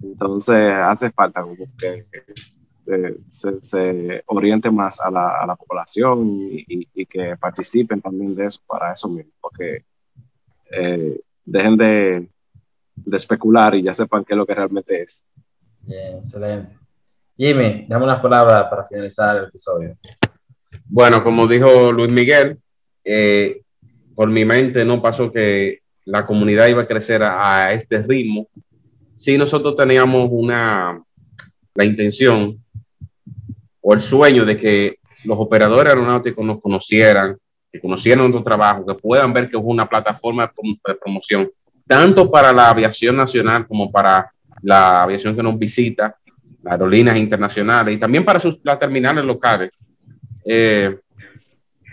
Entonces 0.03 0.73
hace 0.73 1.11
falta 1.11 1.43
como 1.43 1.57
que 1.79 2.07
eh, 2.87 3.17
se, 3.29 3.61
se, 3.63 4.23
oriente 4.27 4.71
más 4.71 5.01
a 5.01 5.11
la, 5.11 5.41
a 5.41 5.47
la 5.47 5.57
población 5.57 6.49
y, 6.51 6.65
y, 6.69 6.89
y, 6.95 7.07
que 7.07 7.37
participen 7.37 8.01
también 8.01 8.35
de 8.35 8.47
eso 8.47 8.61
para 8.67 8.93
eso 8.93 9.09
mismo, 9.09 9.33
porque 9.41 9.85
eh, 10.71 11.21
dejen 11.45 11.77
de, 11.77 12.29
de, 12.95 13.17
especular 13.17 13.75
y 13.75 13.83
ya 13.83 13.95
sepan 13.95 14.25
qué 14.25 14.35
es 14.35 14.37
lo 14.39 14.47
que 14.47 14.55
realmente 14.55 15.03
es. 15.03 15.25
Bien, 15.81 16.19
excelente. 16.19 16.77
Jimmy, 17.37 17.87
dame 17.89 18.05
unas 18.05 18.21
palabras 18.21 18.67
para 18.71 18.85
finalizar 18.85 19.37
el 19.37 19.45
episodio. 19.45 19.97
Bueno, 20.87 21.23
como 21.23 21.47
dijo 21.47 21.93
Luis 21.93 22.11
Miguel, 22.11 22.59
eh, 23.05 23.63
por 24.15 24.31
mi 24.31 24.45
mente 24.45 24.85
no 24.85 25.03
pasó 25.03 25.31
que 25.31 25.81
la 26.05 26.25
comunidad 26.25 26.69
iba 26.69 26.83
a 26.83 26.87
crecer 26.87 27.23
a, 27.23 27.65
a 27.65 27.73
este 27.73 28.03
ritmo 28.03 28.49
sí 29.17 29.39
nosotros 29.39 29.75
teníamos 29.75 30.29
una, 30.31 31.03
la 31.75 31.85
intención 31.85 32.63
o 33.89 33.95
el 33.95 34.01
sueño 34.01 34.45
de 34.45 34.59
que 34.59 34.99
los 35.23 35.39
operadores 35.39 35.93
aeronáuticos 35.93 36.45
nos 36.45 36.61
conocieran, 36.61 37.37
que 37.73 37.81
conocieran 37.81 38.19
nuestro 38.19 38.43
trabajo, 38.43 38.85
que 38.85 38.95
puedan 38.95 39.33
ver 39.33 39.49
que 39.49 39.57
es 39.57 39.63
una 39.65 39.89
plataforma 39.89 40.51
de 40.85 40.95
promoción 40.97 41.49
tanto 41.87 42.29
para 42.29 42.53
la 42.53 42.71
aviación 42.71 43.17
nacional 43.17 43.65
como 43.65 43.93
para 43.93 44.29
la 44.63 45.05
aviación 45.05 45.37
que 45.37 45.43
nos 45.43 45.57
visita, 45.57 46.17
las 46.65 46.73
aerolíneas 46.73 47.17
internacionales 47.17 47.95
y 47.95 48.01
también 48.01 48.25
para 48.25 48.41
sus, 48.41 48.59
las 48.65 48.77
terminales 48.77 49.25
locales. 49.25 49.71
Eh, 50.45 50.97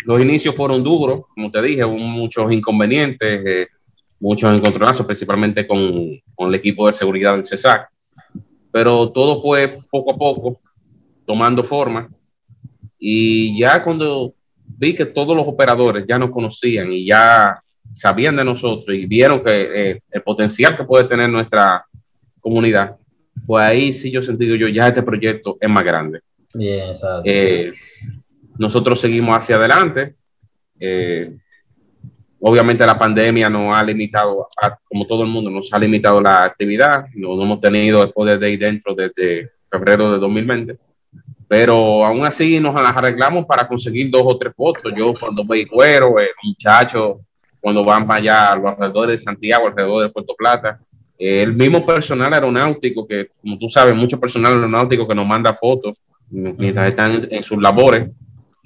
los 0.06 0.20
inicios 0.20 0.56
fueron 0.56 0.84
duros, 0.84 1.26
como 1.36 1.52
te 1.52 1.62
dije, 1.62 1.86
hubo 1.86 2.00
muchos 2.00 2.52
inconvenientes, 2.52 3.46
eh, 3.46 3.68
muchos 4.20 4.52
encontronazos, 4.52 5.06
principalmente 5.06 5.68
con, 5.68 6.20
con, 6.34 6.50
el 6.50 6.56
equipo 6.56 6.88
de 6.88 6.94
seguridad 6.94 7.36
del 7.36 7.46
CESAC, 7.46 7.88
pero 8.72 9.12
todo 9.12 9.40
fue 9.40 9.78
poco 9.92 10.14
a 10.16 10.18
poco 10.18 10.60
tomando 11.26 11.64
forma 11.64 12.10
y 13.00 13.60
ya 13.60 13.84
cuando 13.84 14.34
vi 14.66 14.96
que 14.96 15.06
todos 15.06 15.36
los 15.36 15.48
operadores 15.48 16.06
ya 16.08 16.18
nos 16.18 16.32
conocían 16.32 16.92
y 16.92 17.06
ya 17.06 17.62
sabían 17.94 18.36
de 18.36 18.46
nosotros 18.46 18.96
y 18.96 19.06
vieron 19.06 19.44
que 19.44 19.92
eh, 19.92 20.02
el 20.10 20.22
potencial 20.22 20.76
que 20.76 20.84
puede 20.84 21.06
tener 21.06 21.30
nuestra 21.30 21.86
comunidad, 22.40 22.96
pues 23.46 23.64
ahí 23.64 23.94
sí 23.94 24.10
yo 24.10 24.22
sentido 24.22 24.56
yo, 24.56 24.68
ya 24.68 24.88
este 24.88 25.04
proyecto 25.04 25.58
es 25.60 25.70
más 25.70 25.84
grande. 25.84 26.22
Bien, 26.54 26.90
exacto. 26.90 27.24
Eh, 27.26 27.74
nosotros 28.58 29.00
seguimos 29.00 29.38
hacia 29.38 29.56
adelante. 29.56 30.16
Eh, 30.80 31.36
obviamente 32.40 32.86
la 32.86 32.98
pandemia 32.98 33.50
nos 33.50 33.76
ha 33.76 33.84
limitado, 33.84 34.48
como 34.86 35.06
todo 35.08 35.24
el 35.24 35.30
mundo, 35.30 35.50
nos 35.50 35.74
ha 35.74 35.80
limitado 35.80 36.22
la 36.22 36.44
actividad. 36.44 37.06
No, 37.16 37.42
hemos 37.42 37.60
tenido 37.60 38.04
el 38.04 38.12
poder 38.12 38.40
de 38.40 38.52
ir 38.52 38.60
dentro 38.60 38.94
desde 38.94 39.50
febrero 39.70 40.12
de 40.12 40.20
2020. 40.20 40.78
Pero 41.48 42.06
aún 42.06 42.26
así 42.26 42.60
nos 42.60 42.74
las 42.74 42.96
arreglamos 42.96 43.46
para 43.46 43.68
conseguir 43.68 44.10
dos 44.10 44.24
o 44.26 44.38
tres 44.38 44.54
votos. 44.56 44.94
Yo 44.96 45.14
cuando 45.20 45.44
voy 45.44 45.66
cuero, 45.66 46.20
el 46.20 46.30
muchacho, 46.44 47.20
cuando 47.60 47.84
van 47.84 48.08
para 48.08 48.20
allá 48.20 48.52
a 48.52 48.56
los 48.56 48.66
alrededores 48.72 49.20
de 49.20 49.24
Santiago, 49.24 49.68
alrededor 49.68 50.04
de 50.04 50.10
Puerto 50.10 50.36
Plata, 50.38 50.80
el 51.18 51.54
mismo 51.54 51.86
personal 51.86 52.34
aeronáutico, 52.34 53.08
que 53.08 53.30
como 53.42 53.58
tú 53.58 53.70
sabes, 53.70 53.96
mucho 53.96 54.20
personal 54.20 54.54
aeronáutico 54.54 55.08
que 55.08 55.16
nos 55.16 55.26
manda 55.26 55.54
fotos 55.54 55.96
mientras 56.30 56.88
están 56.88 57.28
en 57.30 57.44
sus 57.44 57.62
labores, 57.62 58.10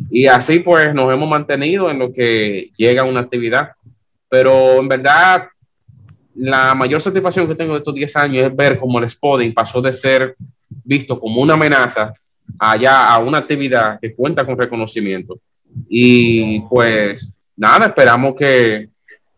y 0.10 0.26
así 0.28 0.60
pues 0.60 0.94
nos 0.94 1.14
hemos 1.14 1.30
mantenido 1.30 1.90
en 1.90 2.00
lo 2.00 2.12
que 2.12 2.72
llega 2.78 3.04
una 3.04 3.22
actividad. 3.22 3.72
Pero 4.30 4.80
en 4.80 4.88
verdad, 4.88 5.48
la 6.36 6.76
mayor 6.76 7.02
satisfacción 7.02 7.48
que 7.48 7.56
tengo 7.56 7.74
de 7.74 7.80
estos 7.80 7.96
10 7.96 8.16
años 8.16 8.48
es 8.48 8.56
ver 8.56 8.80
cómo 8.80 9.00
el 9.00 9.10
spotting 9.10 9.54
pasó 9.54 9.82
de 9.82 9.94
ser 9.94 10.36
visto 10.84 11.20
como 11.20 11.42
una 11.42 11.56
amenaza 11.56 12.14
allá 12.60 13.10
a 13.10 13.20
una 13.20 13.40
actividad 13.40 14.00
que 14.00 14.14
cuenta 14.14 14.46
con 14.46 14.58
reconocimiento. 14.58 15.40
Y 15.90 16.62
pues 16.62 17.34
nada, 17.56 17.88
esperamos 17.88 18.36
que 18.36 18.90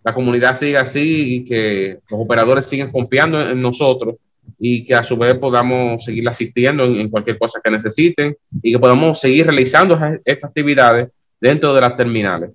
la 0.04 0.14
comunidad 0.14 0.56
siga 0.56 0.82
así 0.82 1.36
y 1.36 1.46
que 1.46 2.00
los 2.10 2.20
operadores 2.22 2.66
sigan 2.66 2.92
confiando 2.92 3.42
en 3.42 3.62
nosotros 3.62 4.16
y 4.58 4.84
que 4.84 4.96
a 4.96 5.04
su 5.04 5.18
vez 5.18 5.36
podamos 5.36 6.04
seguir 6.04 6.28
asistiendo 6.28 6.84
en, 6.86 7.10
cualquier 7.10 7.38
cosa 7.38 7.60
que 7.64 7.72
necesiten 7.72 8.36
y 8.62 8.74
que 8.74 8.80
podamos 8.80 9.20
seguir 9.20 9.46
realizando 9.46 9.98
estas 10.26 10.50
actividades 10.50 11.10
dentro 11.40 11.74
de 11.74 11.82
las 11.82 11.96
terminales. 11.96 12.52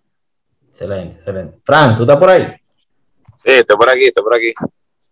Excelente, 0.69 1.17
excelente. 1.17 1.59
Fran, 1.65 1.95
¿tú 1.95 2.03
estás 2.03 2.17
por 2.17 2.31
ahí? 2.31 2.47
Sí, 3.45 3.53
estoy 3.53 3.77
por 3.77 3.89
aquí, 3.89 4.05
estoy 4.05 4.23
por 4.23 4.35
aquí. 4.35 4.53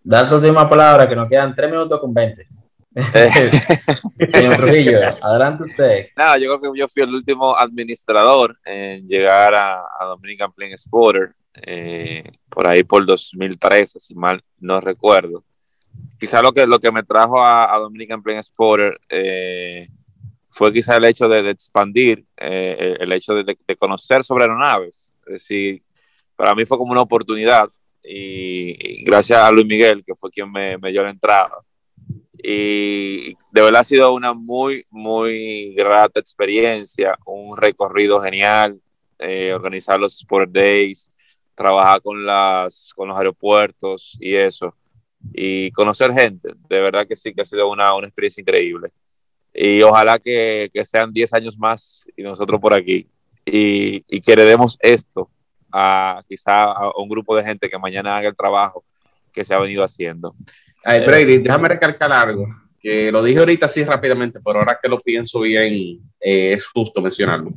Da 0.03 0.29
tu 0.29 0.37
última 0.37 0.69
palabra, 0.69 1.07
que 1.07 1.15
nos 1.15 1.29
quedan 1.29 1.55
tres 1.55 1.71
minutos 1.71 2.01
con 2.01 2.13
20. 2.13 2.47
Señor 4.31 4.57
Trujillo, 4.57 4.99
adelante 5.23 5.63
usted. 5.65 6.07
Nada, 6.17 6.39
yo 6.39 6.59
creo 6.59 6.73
que 6.73 6.79
yo 6.79 6.89
fui 6.89 7.03
el 7.03 7.15
último 7.15 7.57
administrador 7.57 8.59
en 8.65 9.07
llegar 9.09 9.55
a, 9.55 9.83
Dominican 10.07 10.53
Plain 10.53 10.77
Sporter, 10.77 11.35
eh, 11.55 12.25
por 12.49 12.69
ahí 12.69 12.83
por 12.83 13.05
2013, 13.07 14.01
si 14.01 14.15
mal 14.15 14.43
no 14.59 14.81
recuerdo 14.81 15.45
quizá 16.23 16.41
lo 16.41 16.53
que, 16.53 16.67
lo 16.69 16.79
que 16.79 16.93
me 16.93 17.03
trajo 17.03 17.45
a, 17.45 17.77
Dominican 17.79 18.23
Plain 18.23 18.43
Sporter 18.43 18.97
eh, 19.09 19.89
fue 20.51 20.73
quizá 20.73 20.97
el 20.97 21.05
hecho 21.05 21.29
de, 21.29 21.51
expandir, 21.51 22.25
eh, 22.37 22.97
el 23.01 23.11
hecho 23.11 23.35
de, 23.35 23.57
conocer 23.77 24.23
sobre 24.23 24.45
aeronaves. 24.45 25.13
Es 25.27 25.33
decir, 25.33 25.83
para 26.37 26.55
mí 26.55 26.65
fue 26.65 26.79
como 26.79 26.93
una 26.93 27.01
oportunidad 27.01 27.69
y, 28.05 29.03
gracias 29.03 29.41
a 29.41 29.51
Luis 29.51 29.67
Miguel, 29.67 30.05
que 30.07 30.15
fue 30.15 30.31
quien 30.31 30.53
me, 30.53 30.79
dio 30.93 31.03
la 31.03 31.11
entrada. 31.11 31.57
Y 32.43 33.35
de 33.53 33.63
verdad 33.63 33.83
ha 33.83 33.85
sido 33.85 34.13
una 34.13 34.33
muy, 34.33 34.85
muy 34.91 35.75
grata 35.75 36.19
experiencia, 36.19 37.17
un 37.25 37.57
recorrido 37.57 38.21
genial, 38.21 38.81
eh, 39.19 39.53
organizar 39.55 40.01
los 40.01 40.17
Sport 40.17 40.51
Days, 40.51 41.11
trabajar 41.55 42.03
con, 42.03 42.27
las, 42.27 42.93
con 42.97 43.09
los 43.09 43.17
aeropuertos 43.17 44.17
y 44.21 44.35
eso 44.35 44.75
y 45.33 45.71
conocer 45.71 46.13
gente. 46.13 46.53
De 46.69 46.81
verdad 46.81 47.07
que 47.07 47.17
sí, 47.17 47.33
que 47.33 47.43
ha 47.43 47.45
sido 47.45 47.71
una, 47.71 47.95
una 47.95 48.09
experiencia 48.09 48.41
increíble. 48.41 48.91
Y 49.55 49.83
ojalá 49.83 50.19
que, 50.19 50.71
que 50.73 50.85
sean 50.85 51.13
10 51.13 51.35
años 51.35 51.59
más 51.59 52.07
y 52.17 52.23
nosotros 52.23 52.61
por 52.61 52.75
aquí. 52.75 53.09
Y, 53.45 54.05
y 54.09 54.21
que 54.21 54.33
heredemos 54.33 54.79
esto 54.81 55.31
a 55.71 56.23
quizá 56.29 56.65
a 56.65 56.91
un 56.97 57.09
grupo 57.09 57.37
de 57.37 57.45
gente 57.45 57.69
que 57.69 57.79
mañana 57.79 58.17
haga 58.17 58.29
el 58.29 58.37
trabajo 58.37 58.85
que 59.33 59.45
se 59.45 59.55
ha 59.55 59.59
venido 59.59 59.85
haciendo. 59.85 60.35
Ay, 60.85 61.01
Brady, 61.07 61.39
déjame 61.39 61.69
recalcar 61.69 62.13
algo, 62.13 62.47
que 62.81 63.13
lo 63.13 63.23
dije 63.23 63.39
ahorita 63.39 63.67
así 63.67 63.85
rápidamente, 63.85 64.41
pero 64.45 64.59
ahora 64.59 64.79
que 64.83 64.89
lo 64.89 64.99
pienso 64.99 65.41
bien, 65.41 66.01
eh, 66.21 66.55
es 66.55 66.67
justo 66.67 67.01
mencionarlo. 67.01 67.53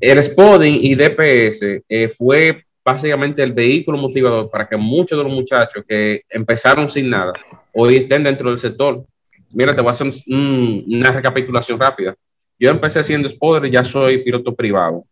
El 0.00 0.22
Spotting 0.22 0.78
y 0.80 0.94
DPS 0.94 1.82
eh, 1.88 2.08
fue 2.08 2.64
básicamente 2.84 3.42
el 3.42 3.52
vehículo 3.52 3.98
motivador 3.98 4.48
para 4.50 4.66
que 4.66 4.76
muchos 4.76 5.18
de 5.18 5.24
los 5.24 5.32
muchachos 5.32 5.84
que 5.86 6.22
empezaron 6.30 6.88
sin 6.88 7.10
nada 7.10 7.32
hoy 7.74 7.96
estén 7.96 8.24
dentro 8.24 8.50
del 8.50 8.58
sector. 8.58 9.04
Mira, 9.52 9.74
te 9.74 9.82
voy 9.82 9.90
a 9.90 9.92
hacer 9.92 10.10
una 10.26 11.12
recapitulación 11.12 11.78
rápida. 11.78 12.14
Yo 12.58 12.70
empecé 12.70 13.04
siendo 13.04 13.28
spoiler 13.28 13.66
y 13.66 13.72
ya 13.72 13.84
soy 13.84 14.22
piloto 14.24 14.54
privado. 14.54 15.04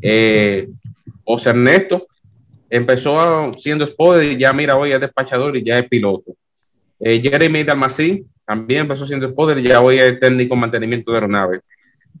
Eh, 0.00 0.68
José 1.24 1.50
Ernesto 1.50 2.06
empezó 2.68 3.52
siendo 3.54 3.86
spoiler 3.86 4.32
y 4.32 4.38
ya 4.38 4.52
mira, 4.52 4.76
hoy 4.76 4.92
es 4.92 5.00
despachador 5.00 5.56
y 5.56 5.64
ya 5.64 5.78
es 5.78 5.88
piloto. 5.88 6.34
Eh, 7.04 7.20
Jeremy 7.20 7.64
Dalmací 7.64 8.24
también 8.46 8.82
empezó 8.82 9.06
siendo 9.06 9.28
spoiler 9.28 9.58
y 9.58 9.68
ya 9.68 9.80
hoy 9.80 9.98
es 9.98 10.20
técnico 10.20 10.54
mantenimiento 10.54 11.10
de 11.10 11.16
aeronave. 11.16 11.60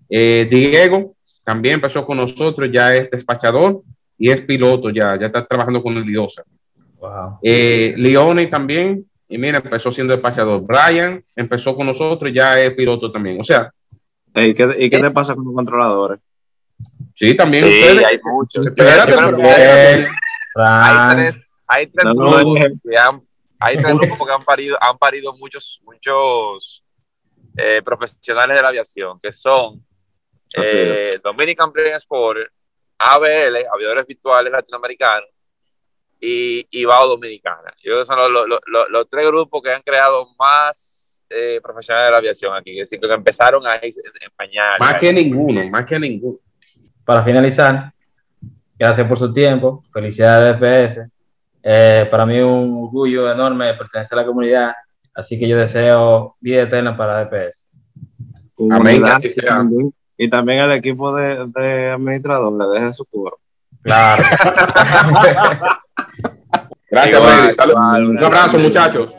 Eh, 0.08 0.46
Diego 0.50 1.14
también 1.44 1.76
empezó 1.76 2.04
con 2.04 2.16
nosotros, 2.16 2.68
ya 2.72 2.94
es 2.94 3.08
despachador 3.10 3.82
y 4.18 4.30
es 4.30 4.40
piloto 4.40 4.90
ya, 4.90 5.18
ya 5.18 5.26
está 5.26 5.46
trabajando 5.46 5.82
con 5.82 5.96
el 5.96 6.04
Lidosa. 6.04 6.42
Wow. 6.98 7.38
Eh, 7.42 7.94
Leone 7.96 8.46
también, 8.46 9.04
y 9.28 9.38
mira, 9.38 9.58
empezó 9.58 9.90
siendo 9.90 10.14
despachador. 10.14 10.62
Brian 10.62 11.22
empezó 11.34 11.74
con 11.76 11.86
nosotros 11.86 12.30
y 12.30 12.34
ya 12.34 12.60
es 12.60 12.70
piloto 12.72 13.10
también. 13.10 13.40
O 13.40 13.44
sea. 13.44 13.72
¿Y 14.34 14.54
qué, 14.54 14.68
y 14.78 14.90
qué 14.90 14.98
te 14.98 15.10
pasa 15.10 15.34
con 15.34 15.44
los 15.44 15.54
controladores? 15.54 16.18
Sí, 17.14 17.34
también. 17.34 17.64
Sí, 17.64 17.82
hay 18.04 18.18
muchos. 18.24 18.66
Espérate, 18.66 19.14
hay, 19.14 20.06
hay 20.56 21.14
tres, 21.14 21.62
hay 21.66 21.86
tres 21.86 22.14
grupos 22.14 22.58
que 22.58 22.98
han, 22.98 23.22
hay 23.62 23.76
tres 23.76 23.94
grupos 23.94 24.26
que 24.26 24.34
han 24.34 24.44
parido, 24.44 24.76
han 24.80 24.98
parido 24.98 25.36
muchos, 25.36 25.80
muchos 25.84 26.84
eh, 27.56 27.80
profesionales 27.84 28.56
de 28.56 28.62
la 28.62 28.68
aviación, 28.68 29.20
que 29.20 29.30
son 29.30 29.84
eh, 30.54 31.20
Dominican 31.22 31.70
Plain 31.72 31.94
Sport, 31.94 32.40
ABL, 32.98 33.66
aviadores 33.72 34.06
virtuales 34.06 34.52
latinoamericanos, 34.52 35.28
y 36.20 36.66
IBAO 36.70 37.08
Dominicana. 37.08 37.72
Yo 37.82 37.92
creo 37.92 37.98
que 38.00 38.06
son 38.06 38.18
los, 38.92 39.08
tres 39.08 39.26
grupos 39.26 39.62
que 39.62 39.72
han 39.72 39.82
creado 39.82 40.28
más 40.38 41.22
eh, 41.28 41.60
profesionales 41.62 42.08
de 42.08 42.12
la 42.12 42.18
aviación 42.18 42.54
aquí, 42.54 42.80
es 42.80 42.90
decir, 42.90 43.00
que 43.00 43.12
empezaron 43.12 43.66
a 43.66 43.76
en 43.76 43.92
pañales. 44.36 44.80
Más 44.80 44.94
que 44.96 45.12
ninguno, 45.12 45.68
más 45.68 45.84
que 45.84 45.98
ninguno. 45.98 46.38
Para 47.04 47.22
finalizar, 47.22 47.92
gracias 48.78 49.06
por 49.06 49.18
su 49.18 49.32
tiempo, 49.32 49.84
felicidades 49.92 50.58
DPS. 50.58 51.12
Eh, 51.62 52.08
para 52.10 52.26
mí 52.26 52.36
es 52.36 52.44
un 52.44 52.84
orgullo 52.84 53.30
enorme 53.30 53.74
pertenecer 53.74 54.18
a 54.18 54.22
la 54.22 54.26
comunidad, 54.26 54.74
así 55.14 55.38
que 55.38 55.46
yo 55.46 55.56
deseo 55.56 56.36
vida 56.40 56.62
eterna 56.62 56.96
para 56.96 57.24
DPS. 57.24 57.68
Amén, 58.70 59.04
así 59.04 59.30
sea 59.30 59.64
y 60.16 60.28
también 60.28 60.60
al 60.60 60.72
equipo 60.72 61.14
de, 61.16 61.46
de 61.46 61.90
administrador 61.90 62.52
le 62.52 62.66
deje 62.78 62.92
su 62.92 63.04
cubro. 63.06 63.40
Claro. 63.82 64.22
Gracias, 66.90 67.20
Un 67.98 68.22
abrazo, 68.22 68.58
muchachos. 68.58 69.12